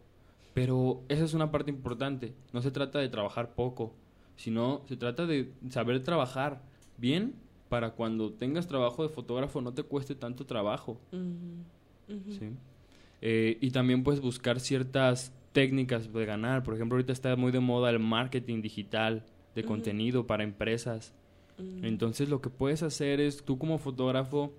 [0.54, 2.34] pero esa es una parte importante.
[2.52, 3.94] No se trata de trabajar poco,
[4.36, 6.62] sino se trata de saber trabajar
[6.98, 7.34] bien
[7.68, 11.00] para cuando tengas trabajo de fotógrafo no te cueste tanto trabajo.
[11.10, 12.50] ¿sí?
[13.22, 16.62] Eh, y también puedes buscar ciertas técnicas de ganar.
[16.62, 21.14] Por ejemplo, ahorita está muy de moda el marketing digital de contenido para empresas.
[21.58, 21.84] Mm.
[21.84, 24.52] Entonces lo que puedes hacer es tú como fotógrafo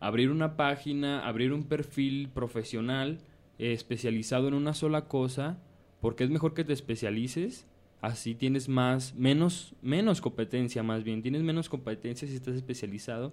[0.00, 3.18] abrir una página, abrir un perfil profesional
[3.58, 5.58] eh, especializado en una sola cosa,
[6.00, 7.66] porque es mejor que te especialices,
[8.02, 13.32] así tienes más menos menos competencia más bien, tienes menos competencia si estás especializado.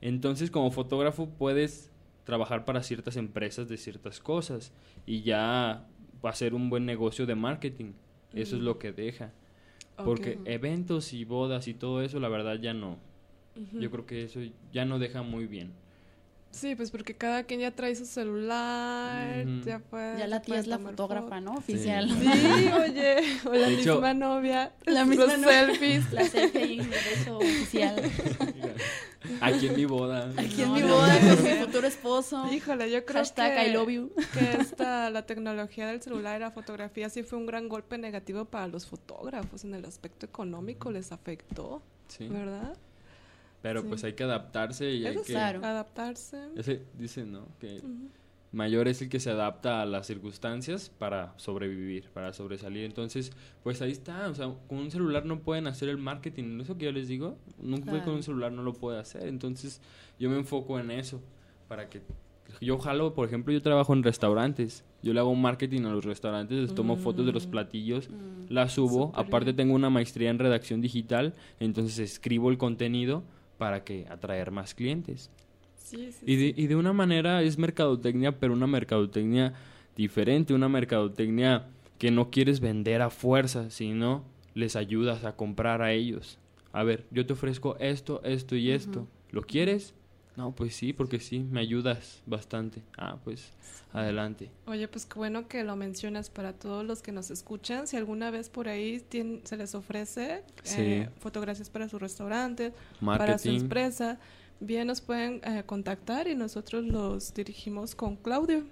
[0.00, 1.90] Entonces, como fotógrafo puedes
[2.28, 4.70] trabajar para ciertas empresas de ciertas cosas
[5.06, 5.86] y ya
[6.22, 7.92] va a ser un buen negocio de marketing.
[8.34, 9.32] Eso es lo que deja.
[9.96, 12.98] Porque eventos y bodas y todo eso, la verdad ya no.
[13.72, 14.40] Yo creo que eso
[14.74, 15.72] ya no deja muy bien.
[16.50, 20.18] Sí, pues porque cada quien ya trae su celular, ya puede...
[20.18, 21.40] Ya la tía es la fotógrafa.
[21.40, 21.52] ¿no?
[21.54, 22.08] Oficial.
[22.10, 22.26] Sí,
[22.72, 25.66] oye, o la De hecho- misma novia, La los misma novia.
[25.66, 26.12] selfies.
[26.12, 27.96] La selfie beso oficial.
[29.40, 30.30] Aquí en mi boda.
[30.36, 31.34] Aquí en No, mi boda no.
[31.36, 32.52] con mi futuro esposo.
[32.52, 34.12] Híjole, yo creo Hashtag que, I love you.
[34.32, 38.44] que esta, la tecnología del celular y la fotografía sí fue un gran golpe negativo
[38.44, 42.28] para los fotógrafos en el aspecto económico, les afectó, Sí.
[42.28, 42.76] ¿verdad?
[43.62, 43.88] Pero Sí.
[43.88, 45.32] pues hay que adaptarse y hay Eso que...
[45.32, 45.64] Claro.
[45.64, 46.38] adaptarse.
[46.56, 47.46] Ese, dicen, ¿no?
[47.60, 47.82] Que.
[48.52, 52.84] Mayor es el que se adapta a las circunstancias para sobrevivir, para sobresalir.
[52.84, 53.32] Entonces,
[53.62, 54.28] pues ahí está.
[54.28, 56.60] O sea, con un celular no pueden hacer el marketing.
[56.60, 59.28] Eso que yo les digo, un güey con un celular no lo puede hacer.
[59.28, 59.80] Entonces,
[60.18, 61.20] yo me enfoco en eso.
[61.68, 62.00] Para que.
[62.62, 64.82] Yo jalo, por ejemplo, yo trabajo en restaurantes.
[65.02, 67.50] Yo le hago marketing a los restaurantes, les tomo fotos de los Mm.
[67.50, 68.46] platillos, Mm.
[68.48, 69.12] las subo.
[69.14, 69.56] Aparte, bien.
[69.56, 71.34] tengo una maestría en redacción digital.
[71.60, 73.22] Entonces, escribo el contenido
[73.58, 75.30] para que atraer más clientes.
[75.88, 79.54] Sí, sí, Y de, y de una manera es mercadotecnia, pero una mercadotecnia
[79.96, 81.66] diferente, una mercadotecnia
[81.98, 84.24] que no quieres vender a fuerza, sino
[84.54, 86.38] les ayudas a comprar a ellos.
[86.72, 89.06] A ver, yo te ofrezco esto, esto y esto.
[89.30, 89.94] ¿Lo quieres?
[90.36, 92.82] No, pues sí, porque sí, me ayudas bastante.
[92.96, 93.52] Ah, pues
[93.92, 94.50] adelante.
[94.66, 97.86] Oye, pues qué bueno que lo mencionas para todos los que nos escuchan.
[97.88, 100.80] Si alguna vez por ahí tien- se les ofrece Sí.
[100.82, 102.70] eh, fotografías para su restaurante,
[103.00, 103.60] para su Marketing.
[103.60, 104.20] empresa,
[104.60, 108.64] bien nos pueden eh, contactar y nosotros los dirigimos con Claudio.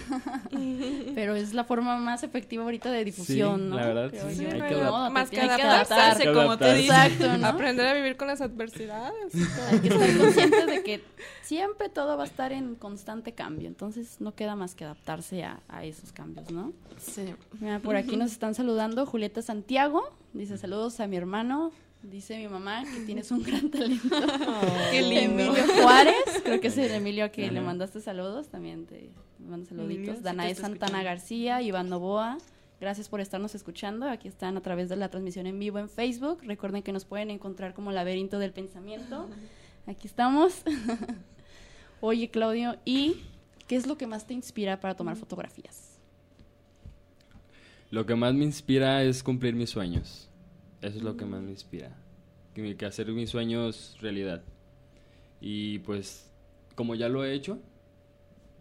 [1.15, 3.75] Pero es la forma más efectiva ahorita de difusión, Sí, ¿no?
[3.75, 4.75] la verdad, Creo sí, hay que
[5.11, 6.87] más que tienes adaptarse, Adaptarse, que como te dice.
[6.87, 7.47] Exacto, ¿no?
[7.47, 9.33] Aprender a vivir con las adversidades.
[9.71, 11.03] Hay que estar conscientes de que
[11.43, 13.67] siempre todo va a estar en constante cambio.
[13.67, 16.73] Entonces no queda más que adaptarse a, a esos cambios, ¿no?
[16.97, 17.35] Sí.
[17.59, 20.03] Mira, por aquí nos están saludando Julieta Santiago.
[20.33, 21.71] Dice saludos a mi hermano.
[22.03, 24.07] Dice mi mamá que tienes un gran talento.
[24.91, 25.43] Qué lindo.
[25.43, 28.49] Emilio Juárez, creo que es el Emilio a que le mandaste saludos.
[28.49, 30.17] También te mando saluditos.
[30.17, 31.03] sí Danae Santana escuchando.
[31.03, 32.37] García, Iván Novoa.
[32.79, 34.07] Gracias por estarnos escuchando.
[34.07, 36.41] Aquí están a través de la transmisión en vivo en Facebook.
[36.43, 39.27] Recuerden que nos pueden encontrar como Laberinto del Pensamiento.
[39.87, 40.61] Aquí estamos.
[42.01, 43.23] Oye, Claudio, ¿y
[43.67, 45.97] qué es lo que más te inspira para tomar fotografías?
[47.89, 50.29] Lo que más me inspira es cumplir mis sueños.
[50.81, 51.95] Eso es lo que más me inspira.
[52.53, 54.43] Que, que hacer mis sueños realidad.
[55.41, 56.29] Y pues,
[56.75, 57.59] como ya lo he hecho,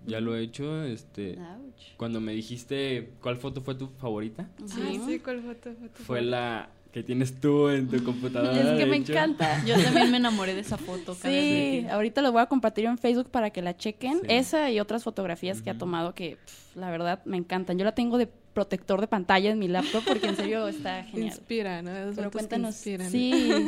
[0.06, 1.38] ya lo he hecho, este...
[1.38, 1.96] Ouch.
[1.96, 5.06] Cuando me dijiste cuál foto fue tu favorita, Sí, Ajá.
[5.06, 6.04] sí, ¿cuál fue tu foto?
[6.04, 8.58] fue la que tienes tú en tu computadora.
[8.58, 9.12] Es que me hecho.
[9.12, 9.62] encanta.
[9.66, 11.14] Yo también me enamoré de esa foto.
[11.14, 14.20] Sí, ahorita lo voy a compartir en Facebook para que la chequen.
[14.20, 14.26] Sí.
[14.30, 16.38] Esa y otras fotografías que ha tomado que,
[16.74, 17.76] la verdad, me encantan.
[17.78, 21.26] Yo la tengo de protector de pantalla en mi laptop porque en serio está genial.
[21.26, 21.94] Inspira, ¿no?
[21.94, 22.96] Esas Pero cuéntanos, sí,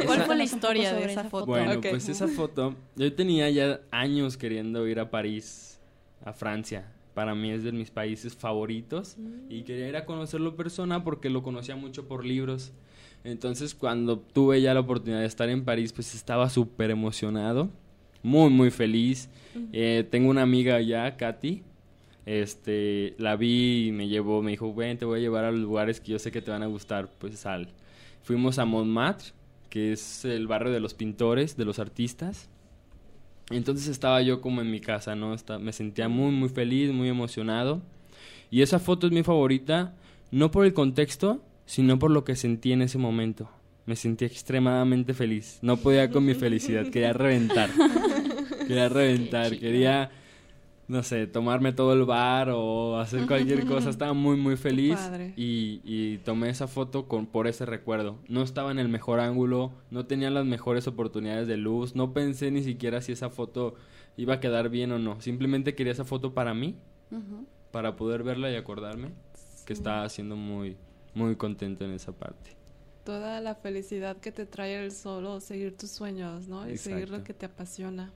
[0.07, 1.45] ¿Cuál fue la historia de esa foto?
[1.45, 5.79] Bueno, pues esa foto, yo tenía ya años queriendo ir a París,
[6.25, 6.91] a Francia.
[7.13, 9.19] Para mí es de mis países favoritos
[9.51, 12.73] y quería ir a conocerlo persona porque lo conocía mucho por libros.
[13.25, 17.69] Entonces cuando tuve ya la oportunidad de estar en París, pues estaba súper emocionado,
[18.23, 19.29] muy, muy feliz.
[19.75, 21.63] Eh, tengo una amiga allá, Katy.
[22.29, 25.61] Este, la vi y me llevó, me dijo, ven, te voy a llevar a los
[25.61, 27.09] lugares que yo sé que te van a gustar.
[27.19, 27.69] Pues sal.
[28.23, 29.29] Fuimos a Montmartre,
[29.71, 32.51] que es el barrio de los pintores, de los artistas.
[33.51, 35.33] Entonces estaba yo como en mi casa, ¿no?
[35.33, 37.81] Está- me sentía muy, muy feliz, muy emocionado.
[38.51, 39.95] Y esa foto es mi favorita,
[40.31, 43.49] no por el contexto, sino por lo que sentí en ese momento.
[43.87, 45.61] Me sentí extremadamente feliz.
[45.63, 47.71] No podía con mi felicidad, quería reventar.
[48.69, 50.11] Quería reventar, quería,
[50.89, 53.91] no sé, tomarme todo el bar o hacer cualquier cosa.
[53.91, 54.99] Estaba muy, muy feliz.
[55.37, 58.19] Y, y tomé esa foto con, por ese recuerdo.
[58.27, 62.51] No estaba en el mejor ángulo, no tenía las mejores oportunidades de luz, no pensé
[62.51, 63.75] ni siquiera si esa foto
[64.17, 65.21] iba a quedar bien o no.
[65.21, 66.77] Simplemente quería esa foto para mí,
[67.71, 69.13] para poder verla y acordarme
[69.67, 70.79] que estaba siendo muy,
[71.15, 72.57] muy contento en esa parte.
[73.05, 76.69] Toda la felicidad que te trae el solo seguir tus sueños, ¿no?
[76.69, 78.13] Y seguir lo que te apasiona.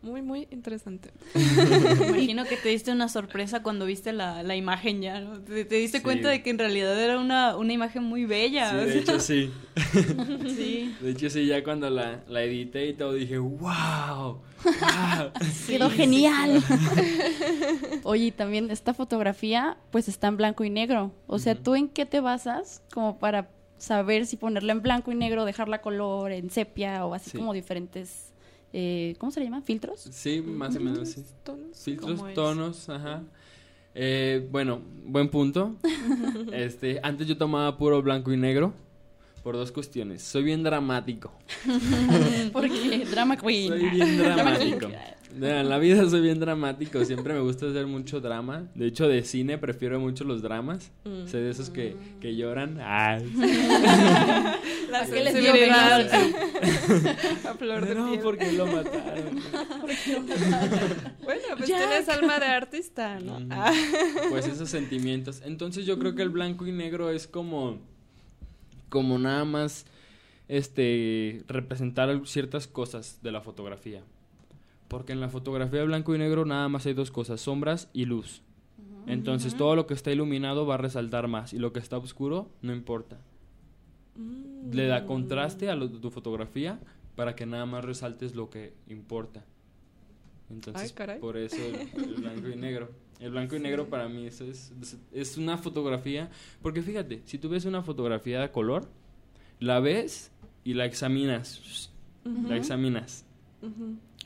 [0.00, 1.10] Muy, muy interesante.
[1.34, 5.40] Me imagino que te diste una sorpresa cuando viste la, la imagen ya, ¿no?
[5.40, 6.04] Te, te diste Sí.
[6.04, 8.70] cuenta de que en realidad era una, una imagen muy bella.
[8.70, 9.50] Sí, de sea, hecho sí.
[10.56, 10.94] sí.
[11.00, 14.40] De hecho sí, ya cuando la, la edité y todo dije, wow, wow.
[15.66, 16.62] Quedó Sí, genial.
[18.04, 21.12] Oye, y también esta fotografía pues está en blanco y negro.
[21.26, 21.62] O sea, Ujú.
[21.62, 25.80] ¿tú en qué te basas como para saber si ponerla en blanco y negro, dejarla
[25.80, 27.38] color, en sepia o así Sí.
[27.38, 28.27] como diferentes,
[28.72, 29.62] eh, ¿cómo se le llama?
[29.62, 30.00] ¿Filtros?
[30.10, 31.24] Sí, más o menos, sí.
[31.42, 33.22] Tonos, Filtros, tonos, ajá.
[33.94, 35.76] Eh, bueno, buen punto.
[36.52, 38.72] este, antes yo tomaba puro blanco y negro
[39.42, 40.22] por dos cuestiones.
[40.22, 41.32] Soy bien dramático.
[42.52, 43.68] Porque drama queen.
[43.68, 44.88] Soy bien dramático.
[45.40, 48.66] En la vida soy bien dramático, siempre me gusta hacer mucho drama.
[48.74, 50.90] De hecho, de cine prefiero mucho los dramas.
[51.04, 51.26] Mm.
[51.26, 52.78] Sé de esos que, que lloran.
[52.80, 53.18] Ah,
[54.90, 55.52] La ¿Qué les dio.
[57.50, 58.20] A flor de no, piel.
[58.20, 59.40] porque lo mataron.
[61.22, 61.78] Bueno, pues Jack.
[61.88, 63.36] tienes alma de artista, ¿no?
[63.36, 63.48] Ujú.
[63.50, 63.72] Ah.
[64.30, 65.42] Pues esos sentimientos.
[65.44, 67.78] Entonces yo creo que el blanco y negro es como
[68.88, 69.84] como nada más
[70.48, 74.02] este representar ciertas cosas de la fotografía.
[74.88, 78.06] Porque en la fotografía de blanco y negro nada más hay dos cosas, sombras y
[78.06, 78.42] luz.
[79.06, 82.50] Entonces todo lo que está iluminado va a resaltar más y lo que está oscuro
[82.60, 83.18] no importa.
[84.16, 84.74] Mm.
[84.74, 86.78] Le da contraste a lo de tu fotografía
[87.16, 89.44] para que nada más resaltes lo que importa.
[90.50, 92.90] Entonces, Ay, por eso el, el blanco y negro.
[93.20, 94.72] El blanco y negro para mí eso es,
[95.12, 96.30] es, una fotografía.
[96.62, 98.88] Porque fíjate, si tú ves una fotografía de color,
[99.58, 100.30] la ves
[100.64, 101.90] y la examinas.
[102.24, 103.24] La examinas.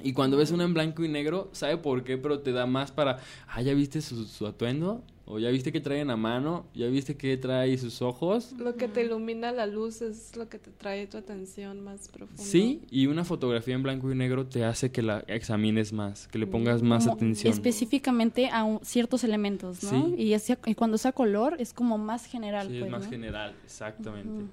[0.04, 2.18] Y cuando ves una en blanco y negro, ¿sabe por qué?
[2.18, 5.02] Pero te da más para, ah, ¿ya viste su, su atuendo?
[5.24, 6.66] ¿O ya viste que trae en la mano?
[6.74, 8.52] ¿Ya viste que trae sus ojos?
[8.58, 12.42] Lo que te ilumina la luz es lo que te trae tu atención más profunda.
[12.42, 16.38] Sí, y una fotografía en blanco y negro te hace que la examines más, que
[16.38, 17.52] le pongas más Como atención.
[17.52, 20.08] Específicamente a un- ciertos elementos, ¿no?
[20.08, 20.14] Sí.
[20.18, 20.34] Y,
[20.70, 22.66] y cuando sea color es como más general.
[22.66, 23.10] Sí, pues, es más ¿no?
[23.10, 24.28] general, exactamente.
[24.28, 24.48] Ujú.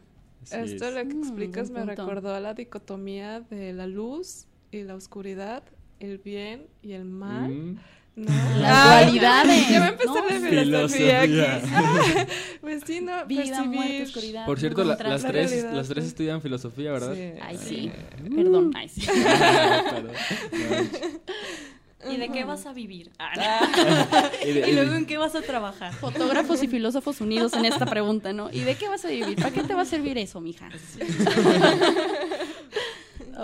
[0.52, 0.94] Así Esto es.
[0.94, 2.06] lo que Mm, explicas me buen punto.
[2.08, 5.64] recordó a la dicotomía de la luz y la oscuridad,
[6.00, 7.50] el bien y el mal.
[7.50, 7.78] Mm,
[8.16, 8.32] ¿no?
[8.60, 10.16] Las dualidades, Ya me empecé ¿no?
[10.16, 11.56] la filosofía Filosofía.
[11.56, 11.70] aquí.
[11.74, 12.26] Ah,
[12.62, 13.68] pues sí, no, Vida, percibir.
[13.70, 14.46] muerte, oscuridad.
[14.46, 16.08] Por cierto, la- las, La tres, realidad, las tres sí.
[16.10, 17.14] estudian filosofía, ¿verdad?
[17.16, 17.32] Sí.
[17.42, 17.92] Ay, sí.
[18.26, 18.30] Sí.
[18.36, 18.72] Perdón.
[18.76, 19.02] Ay, sí.
[19.08, 20.12] Perdón.
[22.10, 23.12] ¿Y de qué vas a vivir?
[23.20, 23.32] Ah,
[24.46, 25.94] Y de- ¿Y y de- luego en qué vas a trabajar?
[25.94, 28.50] Fotógrafos y filósofos unidos en esta pregunta, ¿no?
[28.52, 29.36] ¿Y de qué vas a vivir?
[29.36, 30.70] ¿Para qué te va a servir eso, mija?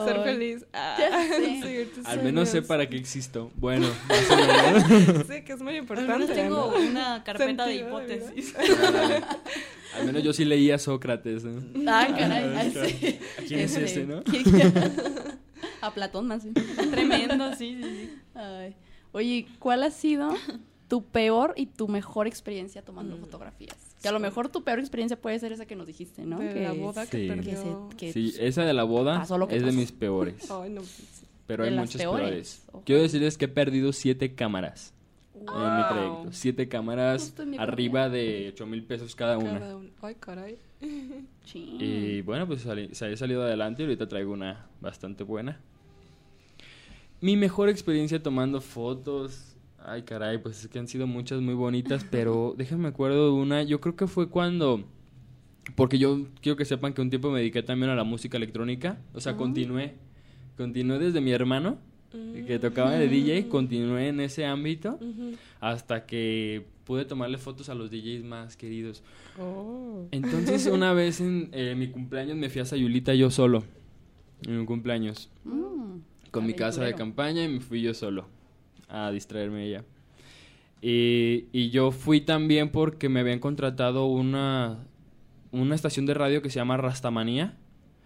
[0.03, 0.23] Ser Ay.
[0.23, 0.65] feliz.
[0.73, 1.61] Ah, Ya sé.
[1.63, 3.51] seguir tus Al menos sé para qué existo.
[3.55, 3.87] Bueno.
[5.29, 6.11] Sí, que es muy Al importante.
[6.13, 6.89] menos tengo ¿no?
[6.89, 8.25] una carpeta de Sentido de vida.
[8.25, 8.55] hipótesis.
[9.95, 11.43] Al menos yo sí leía Sócrates.
[11.43, 11.61] ¿no?
[11.91, 12.53] Ah, caray.
[12.55, 13.19] ay, sí.
[13.39, 14.23] ¿A quién es Este, ese, no?
[15.81, 16.43] A Platón más.
[16.43, 16.53] bien.
[16.91, 18.09] Tremendo, sí, sí, sí.
[18.33, 18.75] Ay.
[19.11, 20.33] Oye, ¿cuál ha sido
[20.89, 23.21] tu peor y tu mejor experiencia tomando Mm.
[23.21, 23.75] fotografías?
[24.01, 26.37] Que a lo mejor tu peor experiencia puede ser esa que nos dijiste, ¿no?
[26.39, 27.27] De que la boda que Sí.
[27.27, 27.51] perdió.
[27.51, 30.35] que se- que- Sí, esa de la boda Pasó lo que es de mis peores.
[30.51, 30.81] Ay, no.
[31.47, 32.65] Pero De hay muchas peores.
[32.85, 34.93] Quiero decirles que he perdido siete cámaras
[35.35, 35.89] en mi Wow.
[35.89, 36.29] proyecto.
[36.33, 39.59] Siete cámaras arriba de ocho mil pesos cada una.
[39.59, 39.89] Cada uno.
[40.01, 40.57] Ay, caray.
[41.53, 45.59] Y bueno, pues salí, se he salido adelante y ahorita traigo una bastante buena.
[47.21, 49.54] Mi mejor experiencia tomando fotos.
[49.87, 53.63] Ay, caray, pues es que han sido muchas muy bonitas, pero déjenme acuerdo de una.
[53.63, 54.83] Yo creo que fue cuando.
[55.75, 58.99] Porque yo quiero que sepan que un tiempo me dediqué también a la música electrónica.
[59.13, 59.95] O sea, continué.
[60.57, 61.79] Continué desde mi hermano,
[62.11, 64.99] que tocaba de DJ, continué en ese ámbito
[65.59, 69.03] hasta que pude tomarle fotos a los DJs más queridos.
[69.39, 70.07] Oh.
[70.11, 73.63] Entonces, una vez en eh, mi cumpleaños me fui a Sayulita yo solo.
[74.43, 75.29] En mi cumpleaños.
[75.43, 75.97] Mm,
[76.31, 78.34] Con mi casa de campaña y me fui yo solo
[78.89, 79.83] a distraerme ella.
[80.81, 84.77] Y, y yo fui también porque me habían contratado una,
[85.51, 87.57] una estación de radio que se llama Rastamanía.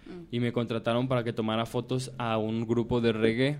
[0.06, 0.36] Mm.
[0.36, 3.60] Y me contrataron para que tomara fotos a un grupo de reggae.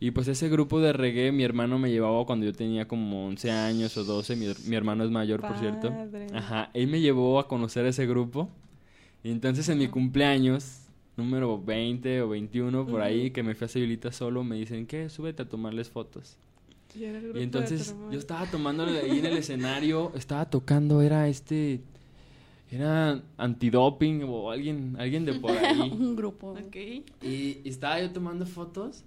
[0.00, 3.50] Y pues ese grupo de reggae mi hermano me llevaba cuando yo tenía como 11
[3.50, 4.36] años o 12.
[4.36, 5.92] Mi, mi hermano es mayor, por cierto.
[6.32, 8.48] Ajá, él me llevó a conocer ese grupo.
[9.24, 10.87] Y entonces en mi cumpleaños,
[11.18, 15.10] número 20 o 21 por ahí, que me fui a Sevillita solo, me dicen, ¿qué?
[15.10, 16.38] Súbete a tomarles fotos.
[16.94, 17.04] Y,
[17.42, 21.82] entonces yo estaba tomando ahí en el escenario, estaba tocando, era este,
[22.70, 25.90] era antidoping o alguien, alguien de por ahí.
[25.90, 26.52] Un grupo.
[26.52, 26.76] Ok.
[26.76, 29.04] Y, y estaba yo tomando fotos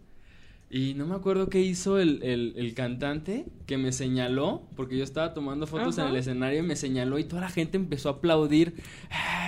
[0.72, 5.04] y no me acuerdo qué hizo el, el- el cantante que me señaló, porque yo
[5.04, 8.14] estaba tomando fotos en el escenario y me señaló y toda la gente empezó a
[8.14, 8.76] aplaudir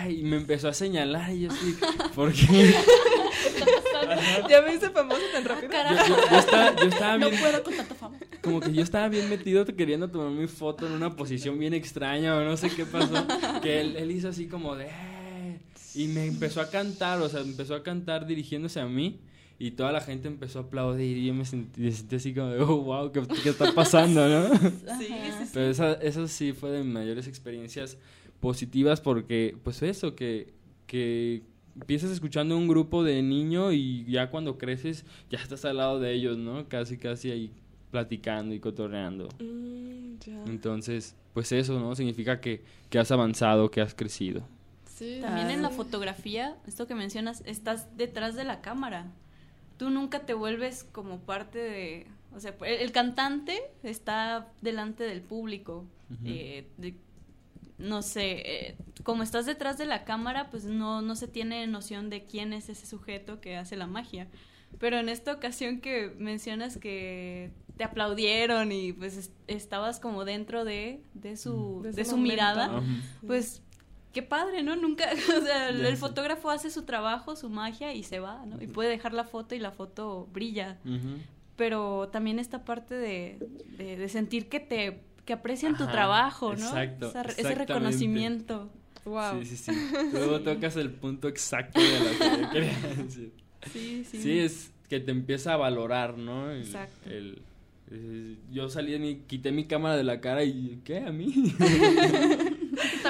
[0.10, 1.76] y me empezó a señalar y yo así,
[2.16, 2.74] ¿por qué?
[4.50, 5.72] Ya me hice famoso tan rápido.
[5.72, 8.18] Yo, yo- yo estaba, yo estaba No bien, puedo con tanta fama.
[8.42, 12.36] como que yo estaba bien metido queriendo tomar mi foto en una posición bien extraña
[12.36, 13.26] o no sé qué pasó,
[13.62, 14.88] que él, él hizo así como de...
[15.95, 19.19] Y me empezó a cantar, o sea, empezó a cantar dirigiéndose a mí
[19.60, 22.49] y toda la gente empezó a aplaudir y yo me sentí, me sentí así como
[22.49, 24.56] de, oh, wow, ¿qué, qué está pasando, no?
[24.60, 24.69] Sí,
[25.08, 25.51] sí, sí.
[25.53, 27.97] Pero esa, eso sí fue de mis mayores experiencias
[28.39, 30.53] positivas porque, pues eso, que,
[30.88, 31.43] que
[31.75, 36.13] empiezas escuchando un grupo de niño y ya cuando creces ya estás al lado de
[36.13, 36.67] ellos, ¿no?
[36.67, 37.51] Casi, casi ahí
[37.91, 39.29] platicando y cotorreando.
[39.39, 40.15] Mm.
[40.47, 41.95] Entonces, pues eso, ¿no?
[41.95, 44.43] Significa que, que has avanzado, que has crecido.
[44.93, 45.19] Sí.
[45.21, 49.12] También en la fotografía, esto que mencionas, estás detrás de la cámara.
[49.77, 52.08] Tú nunca te vuelves como parte de...
[52.36, 55.85] O sea, el, el cantante está delante del público.
[56.25, 56.96] eh, de-
[57.79, 62.10] no sé, eh, como estás detrás de la cámara, pues no, no se tiene noción
[62.12, 64.27] de quién es ese sujeto que hace la magia.
[64.79, 70.63] Pero en esta ocasión que mencionas que te aplaudieron y pues es- estabas como dentro
[70.65, 72.31] de, de su, De ese de su momento.
[72.33, 72.83] mirada,
[73.25, 73.62] pues
[74.14, 74.76] qué padre, ¿no?
[74.76, 75.06] Nunca,
[75.38, 78.62] o sea, el, fotógrafo hace su trabajo, su magia y se va, ¿no?
[78.62, 80.78] Y puede dejar la foto y la foto brilla.
[81.56, 83.38] Pero también esta parte de,
[83.78, 86.66] de, de sentir que te que aprecian tu trabajo, ¿no?
[86.68, 88.70] exacto, Esa- ese reconocimiento.
[89.06, 89.42] Wow.
[89.44, 89.72] Sí, sí, sí.
[90.12, 93.32] Luego tocas el punto exacto de lo que yo quería decir.
[93.72, 94.22] Sí, sí.
[94.22, 96.52] Sí, es que te empieza a valorar, ¿no?
[96.52, 97.10] El- Exacto.
[97.10, 97.42] el-
[98.52, 101.00] yo salí mi, quité mi cámara de la cara y ¿qué?
[101.00, 101.54] ¿A mí?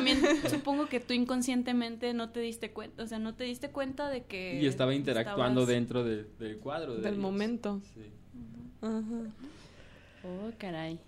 [0.06, 4.10] También supongo que tú inconscientemente no te diste cuenta, o sea, no te diste cuenta
[4.10, 6.94] de que y estaba interactuando estabas- dentro de- del cuadro.
[6.96, 7.22] de Del ellos.
[7.22, 7.82] momento.
[7.94, 8.02] Sí.
[8.82, 9.02] Ajá.
[10.24, 11.00] Oh, caray.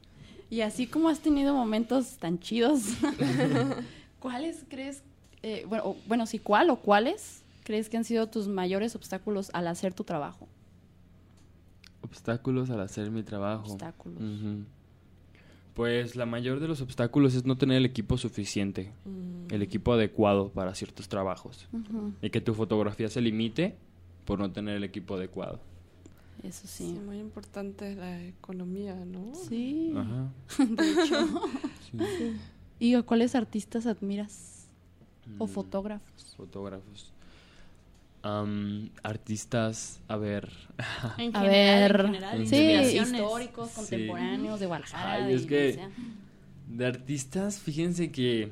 [0.50, 2.82] Y así como has tenido momentos tan chidos,
[4.20, 5.04] ¿cuáles crees,
[5.44, 9.50] eh, bueno, o- bueno, sí, cuál o cuáles crees que han sido tus mayores obstáculos
[9.54, 10.48] al hacer tu trabajo?
[12.02, 13.72] Obstáculos al hacer mi trabajo.
[13.72, 14.22] Obstáculos.
[14.22, 14.66] Ujú.
[15.76, 19.54] Pues la mayor de los obstáculos es no tener el equipo suficiente, Mm.
[19.54, 21.68] el equipo adecuado para ciertos trabajos.
[22.22, 23.76] Y que tu fotografía se limite
[24.26, 25.60] por no tener el equipo adecuado.
[26.44, 27.00] Eso Sí, sí.
[27.06, 29.34] muy importante la economía, ¿no?
[29.36, 30.30] Sí, Ajá.
[30.64, 31.42] de hecho.
[31.92, 32.38] Sí.
[32.80, 34.68] ¿Y a cuáles artistas admiras?
[35.40, 36.36] ¿O Mm, fotógrafos?
[36.38, 37.12] Fotógrafos.
[39.04, 40.50] Artistas, a ver.
[41.18, 43.76] En A general, ver, en general, En sí, históricos, Sí.
[43.76, 45.14] contemporáneos, de Guadalajara.
[45.14, 45.90] Ay, de es que- donde sea.
[46.68, 48.50] De artistas, fíjense que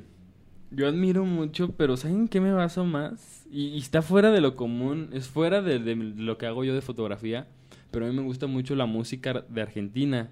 [0.70, 3.46] yo admiro mucho, pero ¿saben qué me baso más?
[3.52, 6.76] Y, y está fuera de lo común, es fuera de, de lo que hago yo
[6.76, 7.48] de fotografía,
[7.92, 10.30] pero a mí me gusta mucho la música de Argentina.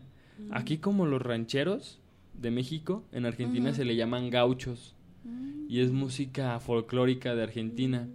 [0.51, 1.99] Aquí como los rancheros
[2.33, 5.65] de México, en Argentina se le llaman gauchos Mm.
[5.69, 8.07] y es música folclórica de Argentina.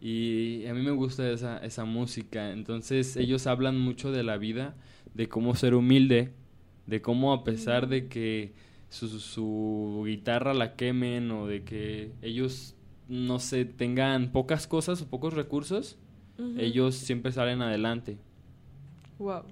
[0.00, 2.52] Y a mí me gusta esa, esa música.
[2.52, 4.76] Entonces ellos hablan mucho de la vida,
[5.14, 6.32] de cómo ser humilde,
[6.86, 8.52] de cómo a pesar de que
[8.90, 12.74] su, su guitarra la quemen o de que ellos,
[13.08, 15.98] no sé, tengan pocas cosas o pocos recursos,
[16.56, 18.16] ellos siempre salen adelante.
[19.18, 19.42] Wow.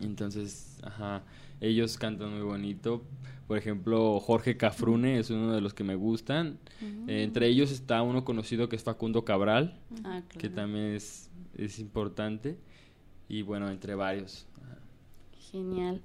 [0.00, 1.22] Entonces, ajá,
[1.60, 3.02] ellos cantan muy bonito.
[3.48, 6.58] Por ejemplo, Jorge Cafrune es uno de los que me gustan.
[7.08, 10.54] Eh, entre ellos está uno conocido que es Facundo Cabral, Ah, que claro.
[10.54, 12.58] también es, es importante.
[13.28, 14.46] Y bueno, entre varios.
[15.50, 16.00] Genial.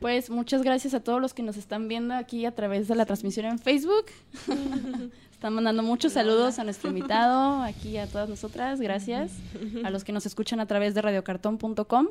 [0.00, 3.06] Pues muchas gracias a todos los que nos están viendo aquí a través de la
[3.06, 4.06] transmisión en Facebook.
[5.32, 9.32] Están mandando muchos saludos a nuestro invitado, aquí a todas nosotras, gracias.
[9.84, 12.08] A los que nos escuchan a través de radiocartón.com.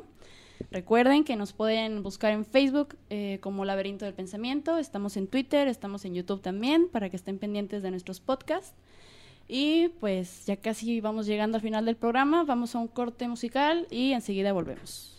[0.70, 5.68] Recuerden que nos pueden buscar en Facebook eh, como Laberinto del Pensamiento, estamos en Twitter,
[5.68, 8.74] estamos en YouTube también, para que estén pendientes de nuestros podcasts.
[9.48, 13.86] Y pues ya casi vamos llegando al final del programa, vamos a un corte musical
[13.90, 15.15] y enseguida volvemos.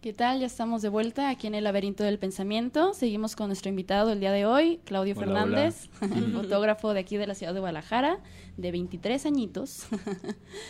[0.00, 0.40] ¿Qué tal?
[0.40, 2.94] Ya estamos de vuelta aquí en el Laberinto del Pensamiento.
[2.94, 5.90] Seguimos con nuestro invitado el día de hoy, Claudio Hola, Fernández,
[6.32, 8.18] fotógrafo de aquí de la ciudad de Guadalajara,
[8.56, 9.88] de 23 añitos.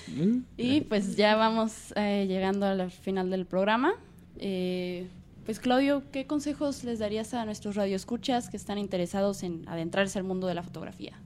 [0.57, 3.93] y pues ya vamos eh, llegando al final del programa.
[4.37, 5.07] Eh,
[5.47, 10.25] pues Claudio, ¿qué consejos les darías a nuestros radioescuchas que están interesados en adentrarse al
[10.25, 11.21] mundo de la fotografía?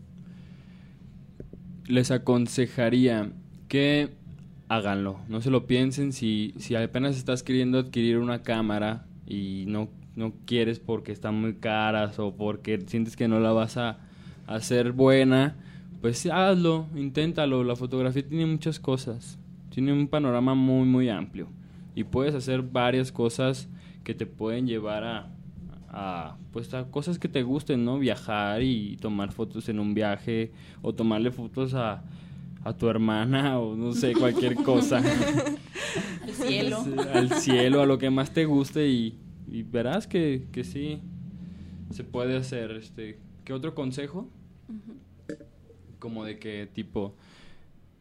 [1.87, 3.33] Les aconsejaría
[3.69, 4.13] que
[4.75, 5.19] háganlo.
[5.29, 10.33] No se lo piensen si, si apenas estás queriendo adquirir una cámara y no, no
[10.47, 13.99] quieres porque están muy caras o porque sientes que no la vas a
[14.47, 15.57] hacer buena,
[16.01, 17.65] pues hazlo, inténtalo.
[17.65, 19.39] La fotografía tiene muchas cosas.
[19.71, 21.49] Tiene un panorama muy, muy amplio.
[21.95, 23.69] Y puedes hacer varias cosas
[24.03, 25.29] que te pueden llevar a,
[25.89, 27.99] a, pues a cosas que te gusten, ¿no?
[27.99, 30.53] Viajar y tomar fotos en un viaje
[30.83, 32.03] o tomarle fotos a,
[32.65, 34.99] a tu hermana o no sé, cualquier cosa.
[34.99, 36.85] Al cielo.
[37.13, 39.19] Al cielo, a lo que más te guste y,
[39.51, 41.01] y verás que, que sí
[41.91, 42.71] se puede hacer.
[42.73, 44.29] Este, ¿Qué otro consejo?
[45.99, 47.15] Como de qué tipo,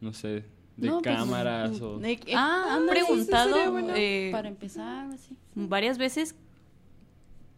[0.00, 0.44] no sé,
[0.76, 2.02] de No, pues, cámaras o...
[2.02, 3.92] He, he Ah, sí, sí, preguntado bueno.
[3.96, 5.36] eh, Para empezar, así.
[5.54, 6.34] varias veces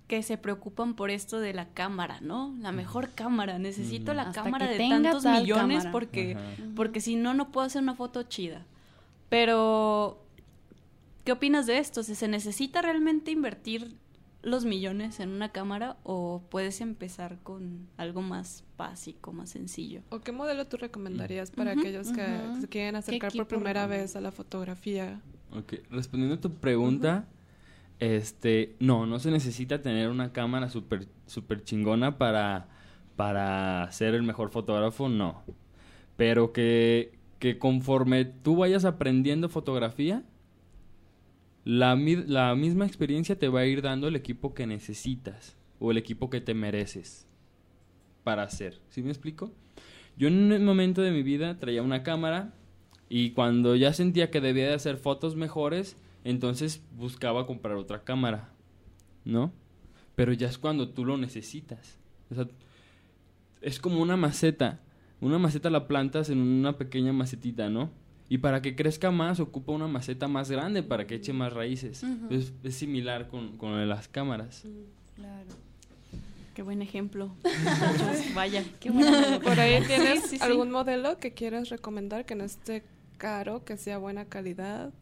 [0.07, 2.55] que se preocupan por esto de la cámara, ¿no?
[2.61, 3.59] La mejor cámara.
[3.59, 5.93] Necesito la Hasta cámara de tantos millones cámara.
[5.93, 6.45] porque, Ajá.
[6.77, 8.65] porque si no, no puedo hacer una foto chida.
[9.29, 10.23] Pero,
[11.25, 12.03] ¿qué opinas de esto?
[12.03, 13.97] ¿Se necesita realmente invertir
[14.43, 20.03] los millones en una cámara o puedes empezar con algo más básico, más sencillo?
[20.11, 22.25] ¿O qué modelo tú recomendarías para aquellos que
[22.61, 25.21] se quieren acercar por primera vez a la fotografía?
[25.53, 27.27] Ok, respondiendo a tu pregunta,
[28.01, 32.69] este, no, no se necesita tener una cámara súper super chingona para,
[33.17, 35.45] para ser el mejor fotógrafo, no.
[36.17, 40.25] Pero que, que conforme tú vayas aprendiendo fotografía,
[41.65, 45.99] la, la misma experiencia te va a ir dando el equipo que necesitas o el
[45.99, 47.27] equipo que te mereces.
[48.25, 48.81] para hacer.
[48.89, 49.53] ¿Sí me explico?
[50.17, 52.55] Yo en un momento de mi vida traía una cámara
[53.09, 55.97] y cuando ya sentía que debía de hacer fotos mejores,
[56.31, 58.51] entonces buscaba comprar otra cámara,
[59.25, 59.53] ¿no?
[60.17, 61.99] Pero ya es cuando tú lo necesitas.
[62.31, 62.49] O sea,
[63.61, 64.81] es como una maceta.
[65.21, 67.91] Una maceta la plantas en una pequeña macetita, ¿no?
[68.29, 72.03] Y para que crezca más, ocupa una maceta más grande para que eche más raíces.
[72.29, 74.65] Es, es similar con, con lo de las cámaras.
[75.15, 75.47] Claro.
[76.55, 77.31] Qué buen ejemplo.
[77.45, 78.65] muchachos, Vaya.
[78.81, 79.41] Qué bueno.
[79.41, 80.43] Por ahí tienes sí, sí.
[80.43, 82.83] algún modelo que quieras recomendar que no esté
[83.17, 84.93] caro, que sea buena calidad.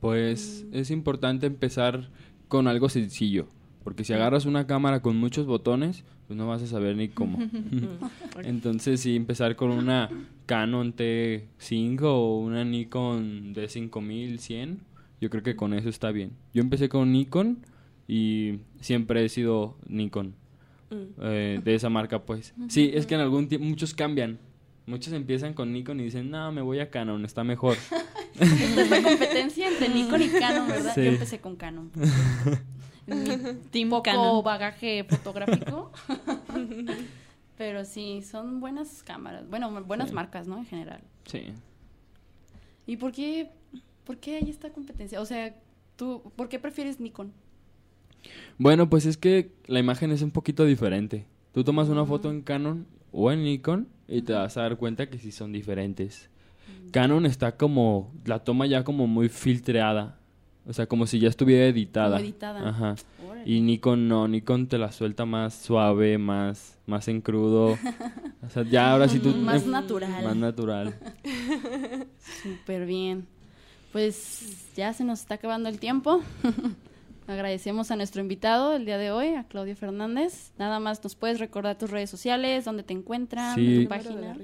[0.00, 2.10] Pues es importante empezar
[2.48, 3.48] con algo sencillo.
[3.84, 7.38] Porque si agarras una cámara con muchos botones, pues no vas a saber ni cómo.
[8.44, 10.10] Entonces sí, empezar con una
[10.46, 14.76] Canon T5 o una Nikon D5100,
[15.20, 16.32] yo creo que con eso está bien.
[16.52, 17.58] Yo empecé con Nikon
[18.06, 20.34] y siempre he sido Nikon.
[21.22, 22.54] eh, de esa marca, pues.
[22.68, 24.38] Sí, es que en algún tiempo muchos cambian.
[24.90, 27.76] Muchos empiezan con Nikon y dicen, no, me voy a Canon, está mejor.
[28.40, 30.92] Esta fue competencia entre Nikon y Canon, ¿verdad?
[30.96, 31.04] Sí.
[31.04, 31.92] Yo empecé con Canon.
[34.02, 34.42] Canon.
[34.42, 35.92] bagaje fotográfico.
[37.56, 39.48] Pero sí, son buenas cámaras.
[39.48, 40.14] Bueno, buenas Sí.
[40.16, 40.58] marcas, ¿no?
[40.58, 41.00] En general.
[41.24, 41.52] Sí.
[42.84, 43.48] ¿Y por qué,
[44.02, 45.20] por qué hay esta competencia?
[45.20, 45.54] O sea,
[45.94, 47.32] tú, ¿por qué prefieres Nikon?
[48.58, 51.26] Bueno, pues es que la imagen es un poquito diferente.
[51.52, 55.08] Tú tomas una foto en Canon o en Nikon y te vas a dar cuenta
[55.08, 56.30] que sí son diferentes.
[56.92, 60.18] Canon está como, la toma ya como muy filtrada.
[60.66, 62.16] O sea, como si ya estuviera editada.
[62.16, 62.68] Como editada.
[62.68, 62.94] Ajá.
[63.26, 63.50] Órale.
[63.50, 67.76] Y Nikon no, Nikon te la suelta más suave, más, más en crudo.
[68.42, 69.28] O sea, ya ahora sí tú...
[69.36, 70.24] Más natural.
[70.24, 70.94] Más natural.
[72.42, 73.26] Súper bien.
[73.92, 76.22] Pues ya se nos está acabando el tiempo.
[77.30, 80.52] Agradecemos a nuestro invitado el día de hoy, a Claudio Fernández.
[80.58, 83.84] Nada más nos puedes recordar tus redes sociales, dónde te encuentran, Sí.
[83.84, 84.36] tu página.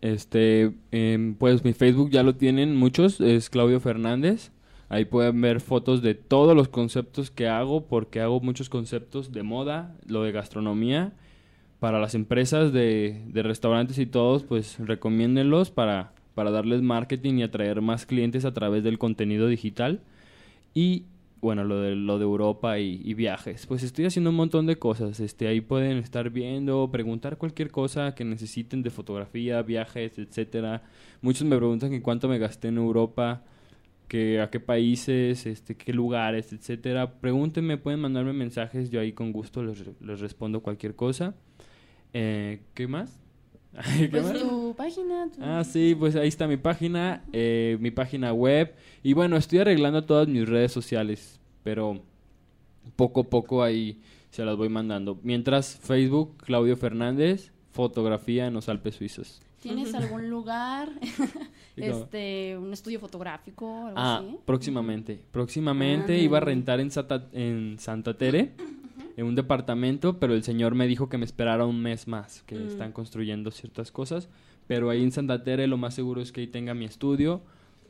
[0.00, 4.50] Este, em, pues mi Facebook ya lo tienen muchos, es Claudio Fernández.
[4.88, 9.42] Ahí pueden ver fotos de todos los conceptos que hago, porque hago muchos conceptos de
[9.42, 11.12] moda, lo de gastronomía.
[11.78, 17.42] Para las empresas de, de restaurantes y todos, pues recomiéndenlos para, para darles marketing y
[17.42, 20.00] atraer más clientes a través del contenido digital.
[20.74, 21.04] Y
[21.40, 23.66] bueno, lo de, lo de Europa y, y viajes.
[23.66, 25.20] Pues estoy haciendo un montón de cosas.
[25.20, 30.82] Este, ahí pueden estar viendo, preguntar cualquier cosa que necesiten de fotografía, viajes, etcétera.
[31.22, 33.42] Muchos me preguntan que cuánto me gasté en Europa,
[34.08, 37.20] que a qué países, este, qué lugares, etcétera.
[37.20, 41.34] Pregúntenme, pueden mandarme mensajes, yo ahí con gusto les, les respondo cualquier cosa.
[42.12, 43.19] Eh, ¿Qué más?
[43.98, 44.38] ¿Qué Pues más?
[44.38, 45.28] tu página.
[45.30, 48.74] tu- Ah, sí, pues ahí está mi página, eh, mi página web.
[49.02, 52.00] Y bueno, estoy arreglando todas mis redes sociales, pero
[52.96, 54.00] poco a poco ahí
[54.30, 55.18] se las voy mandando.
[55.22, 59.40] Mientras, Facebook, Claudio Fernández, fotografía en los Alpes Suizos.
[59.62, 60.88] ¿Tienes algún lugar?
[61.76, 64.36] Este, un estudio fotográfico, algo Ah, así.
[64.44, 65.18] próximamente.
[65.30, 66.18] Próximamente Ah.
[66.18, 68.52] iba a rentar en Santa, en Santa Tere,
[69.20, 72.54] en un departamento, pero el señor me dijo que me esperara un mes más, que
[72.56, 72.68] Mm.
[72.68, 74.28] están construyendo ciertas cosas.
[74.66, 77.42] Pero ahí en Santa Tere lo más seguro es que ahí tenga mi estudio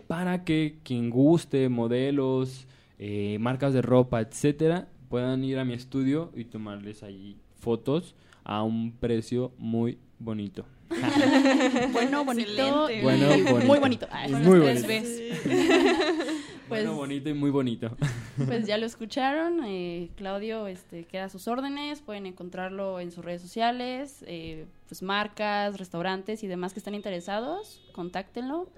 [0.08, 2.66] para que quien guste, modelos,
[2.98, 8.62] eh, marcas de ropa, etcétera, puedan ir a mi estudio y tomarles ahí fotos a
[8.64, 10.64] un precio muy bonito.
[11.92, 12.50] Bueno, bonito.
[12.50, 12.98] Excelente.
[12.98, 13.66] y Bueno, bonito.
[13.66, 14.06] Muy bonito.
[14.10, 16.29] Ah, muy tres bonito.
[16.70, 16.86] Veces.
[16.86, 17.96] Pues- bueno, bonito y muy bonito.
[18.46, 23.22] Pues ya lo escucharon, eh, Claudio este, queda a sus órdenes, pueden encontrarlo en sus
[23.24, 28.70] redes sociales, eh, pues marcas, restaurantes y demás que están interesados, contáctenlo.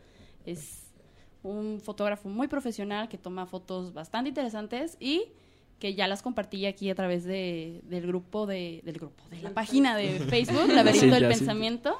[0.47, 0.82] Es
[1.45, 5.26] un fotógrafo muy profesional que toma fotos bastante interesantes y
[5.78, 9.51] que ya las compartí aquí a través de, del grupo de, del grupo, de la
[9.51, 11.38] página de Facebook, Laberinto Sí, del sí.
[11.38, 11.97] Pensamiento.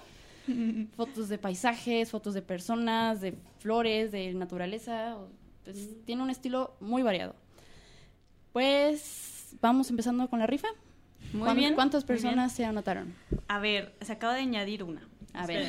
[0.97, 5.16] Fotos de paisajes, fotos de personas, de flores, de naturaleza.
[5.63, 7.35] O- pues, tiene un estilo muy variado.
[8.53, 10.69] Pues vamos empezando con la rifa.
[11.33, 11.75] Muy ¿Cuán- bien.
[11.75, 12.09] ¿Cuántas bien.
[12.19, 13.15] personas se anotaron?
[13.49, 15.09] A ver, se acaba de añadir una.
[15.33, 15.63] A ver,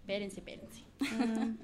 [0.00, 0.82] espérense, espérense.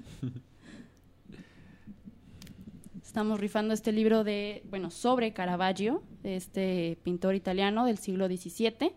[3.03, 8.91] Estamos rifando este libro de, bueno, sobre Caravaggio, este pintor italiano del siglo XVII,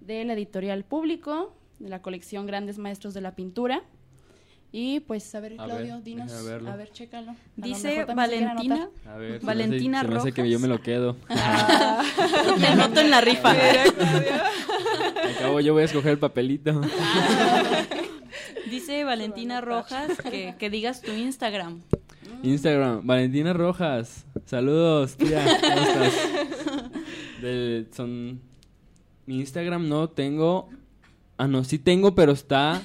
[0.00, 3.82] de la editorial Público, de la colección Grandes Maestros de la Pintura.
[4.70, 6.42] Y pues, a ver, A Claudio, ver, dinos, a
[6.76, 7.30] ver, chécalo.
[7.30, 8.90] A lo Dice Valentina.
[9.06, 10.52] A ver, se me hace- Valentina se me hace que Rojas.
[10.52, 11.16] yo me lo quedo.
[12.60, 13.50] Te anoto en la rifa.
[15.24, 16.80] Al cabo yo voy a escoger el papelito.
[18.70, 21.80] Dice Valentina Rojas que, que digas tu Instagram.
[22.42, 24.26] Instagram, Valentina Rojas.
[24.44, 25.44] Saludos, tía.
[25.60, 26.12] ¿Cómo estás?
[27.40, 28.40] De- son
[29.26, 30.68] mi Instagram no tengo.
[31.38, 32.82] Ah, no, sí tengo, pero está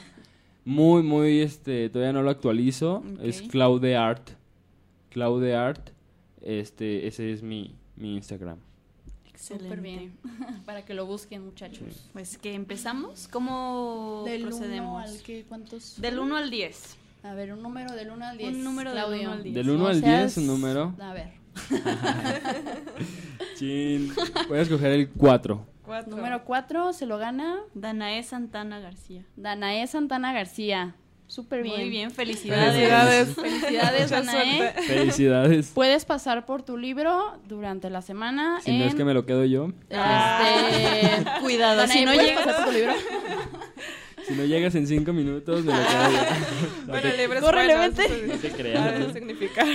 [0.66, 3.04] muy, muy, este, todavía no lo actualizo.
[3.22, 3.52] Es Ok.
[3.52, 4.30] Claudeart.
[5.10, 5.90] Claudeart.
[6.42, 8.58] Este, ese es mi, mi Instagram.
[9.30, 9.66] Excelente.
[9.68, 10.14] Súper bien.
[10.66, 12.10] Para que lo busquen, muchachos.
[12.14, 13.28] Pues que empezamos.
[13.30, 15.06] ¿Cómo Del procedemos?
[15.10, 16.00] 1 al que, ¿cuántos?
[16.02, 16.98] Del 1 al 10.
[17.24, 18.54] A ver, un número del 1 al 10.
[18.56, 19.22] Un número del Claudio.
[19.22, 19.56] uno al diez.
[19.56, 20.96] Del 1 No al seas- 10, un número.
[21.00, 21.32] A ver,
[23.58, 24.12] Chin.
[24.50, 25.66] Voy a escoger el 4.
[25.84, 26.16] Cuatro.
[26.16, 29.24] número 4 se lo gana Danae Santana García.
[29.36, 30.96] Danae Santana García.
[31.28, 31.80] Súper bien.
[31.80, 32.74] Muy bien, felicidades.
[32.74, 33.34] Felicidades.
[33.36, 34.58] Felicidades, Danae.
[34.58, 34.82] suerte.
[34.84, 35.72] Felicidades.
[35.74, 38.60] Puedes pasar por tu libro durante la semana.
[38.62, 39.70] Si no es en- que me lo quedo yo.
[39.90, 42.94] Este, Cuidado, Danae, si no ¿puedes llega- pasar por tu libro?
[44.26, 46.18] Si no llegas en 5 minutos, me lo quedo yo.
[46.86, 48.28] No Bueno, te- libre es Córrele, bueno, vente.
[48.50, 49.00] No creas.
[49.00, 49.68] de significar.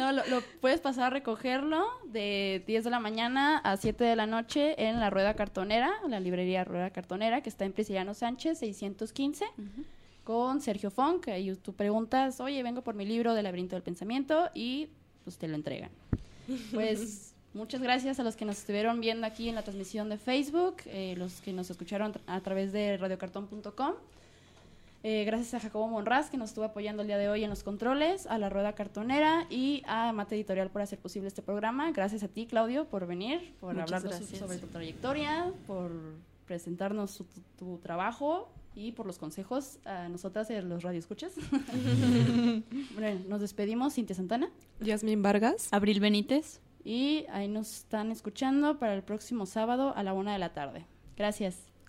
[0.00, 4.16] No, lo, lo puedes pasar a recogerlo de 10 de la mañana a 7 de
[4.16, 8.58] la noche en la Rueda Cartonera, la librería Rueda Cartonera, que está en Prisciliano Sánchez,
[8.58, 9.44] 615,
[10.24, 11.28] con Sergio Funk.
[11.28, 14.88] Ahí tú preguntas, oye, vengo por mi libro del laberinto del pensamiento y
[15.24, 15.90] pues te lo entregan.
[16.74, 20.76] Pues muchas gracias a los que nos estuvieron viendo aquí en la transmisión de Facebook,
[20.86, 23.94] eh, los que nos escucharon tra- a través de radiocartón.com.
[25.02, 27.62] Eh, gracias a Jacobo Monraz, que nos estuvo apoyando el día de hoy en los
[27.62, 31.90] controles, a la Rueda Cartonera y a Mate Editorial por hacer posible este programa.
[31.92, 34.38] Gracias a ti, Claudio, por venir, por Muchas hablarnos gracias.
[34.38, 35.90] sobre tu trayectoria, por
[36.46, 41.32] presentarnos tu, tu- tu trabajo y por los consejos a nosotras y a los radioescuchas.
[42.94, 45.68] bueno, nos despedimos, Cintia Santana, Yasmín Vargas.
[45.72, 46.60] Abril Benítez.
[46.84, 50.84] y ahí nos están escuchando para el próximo sábado a la una de la tarde.
[51.16, 51.69] Gracias.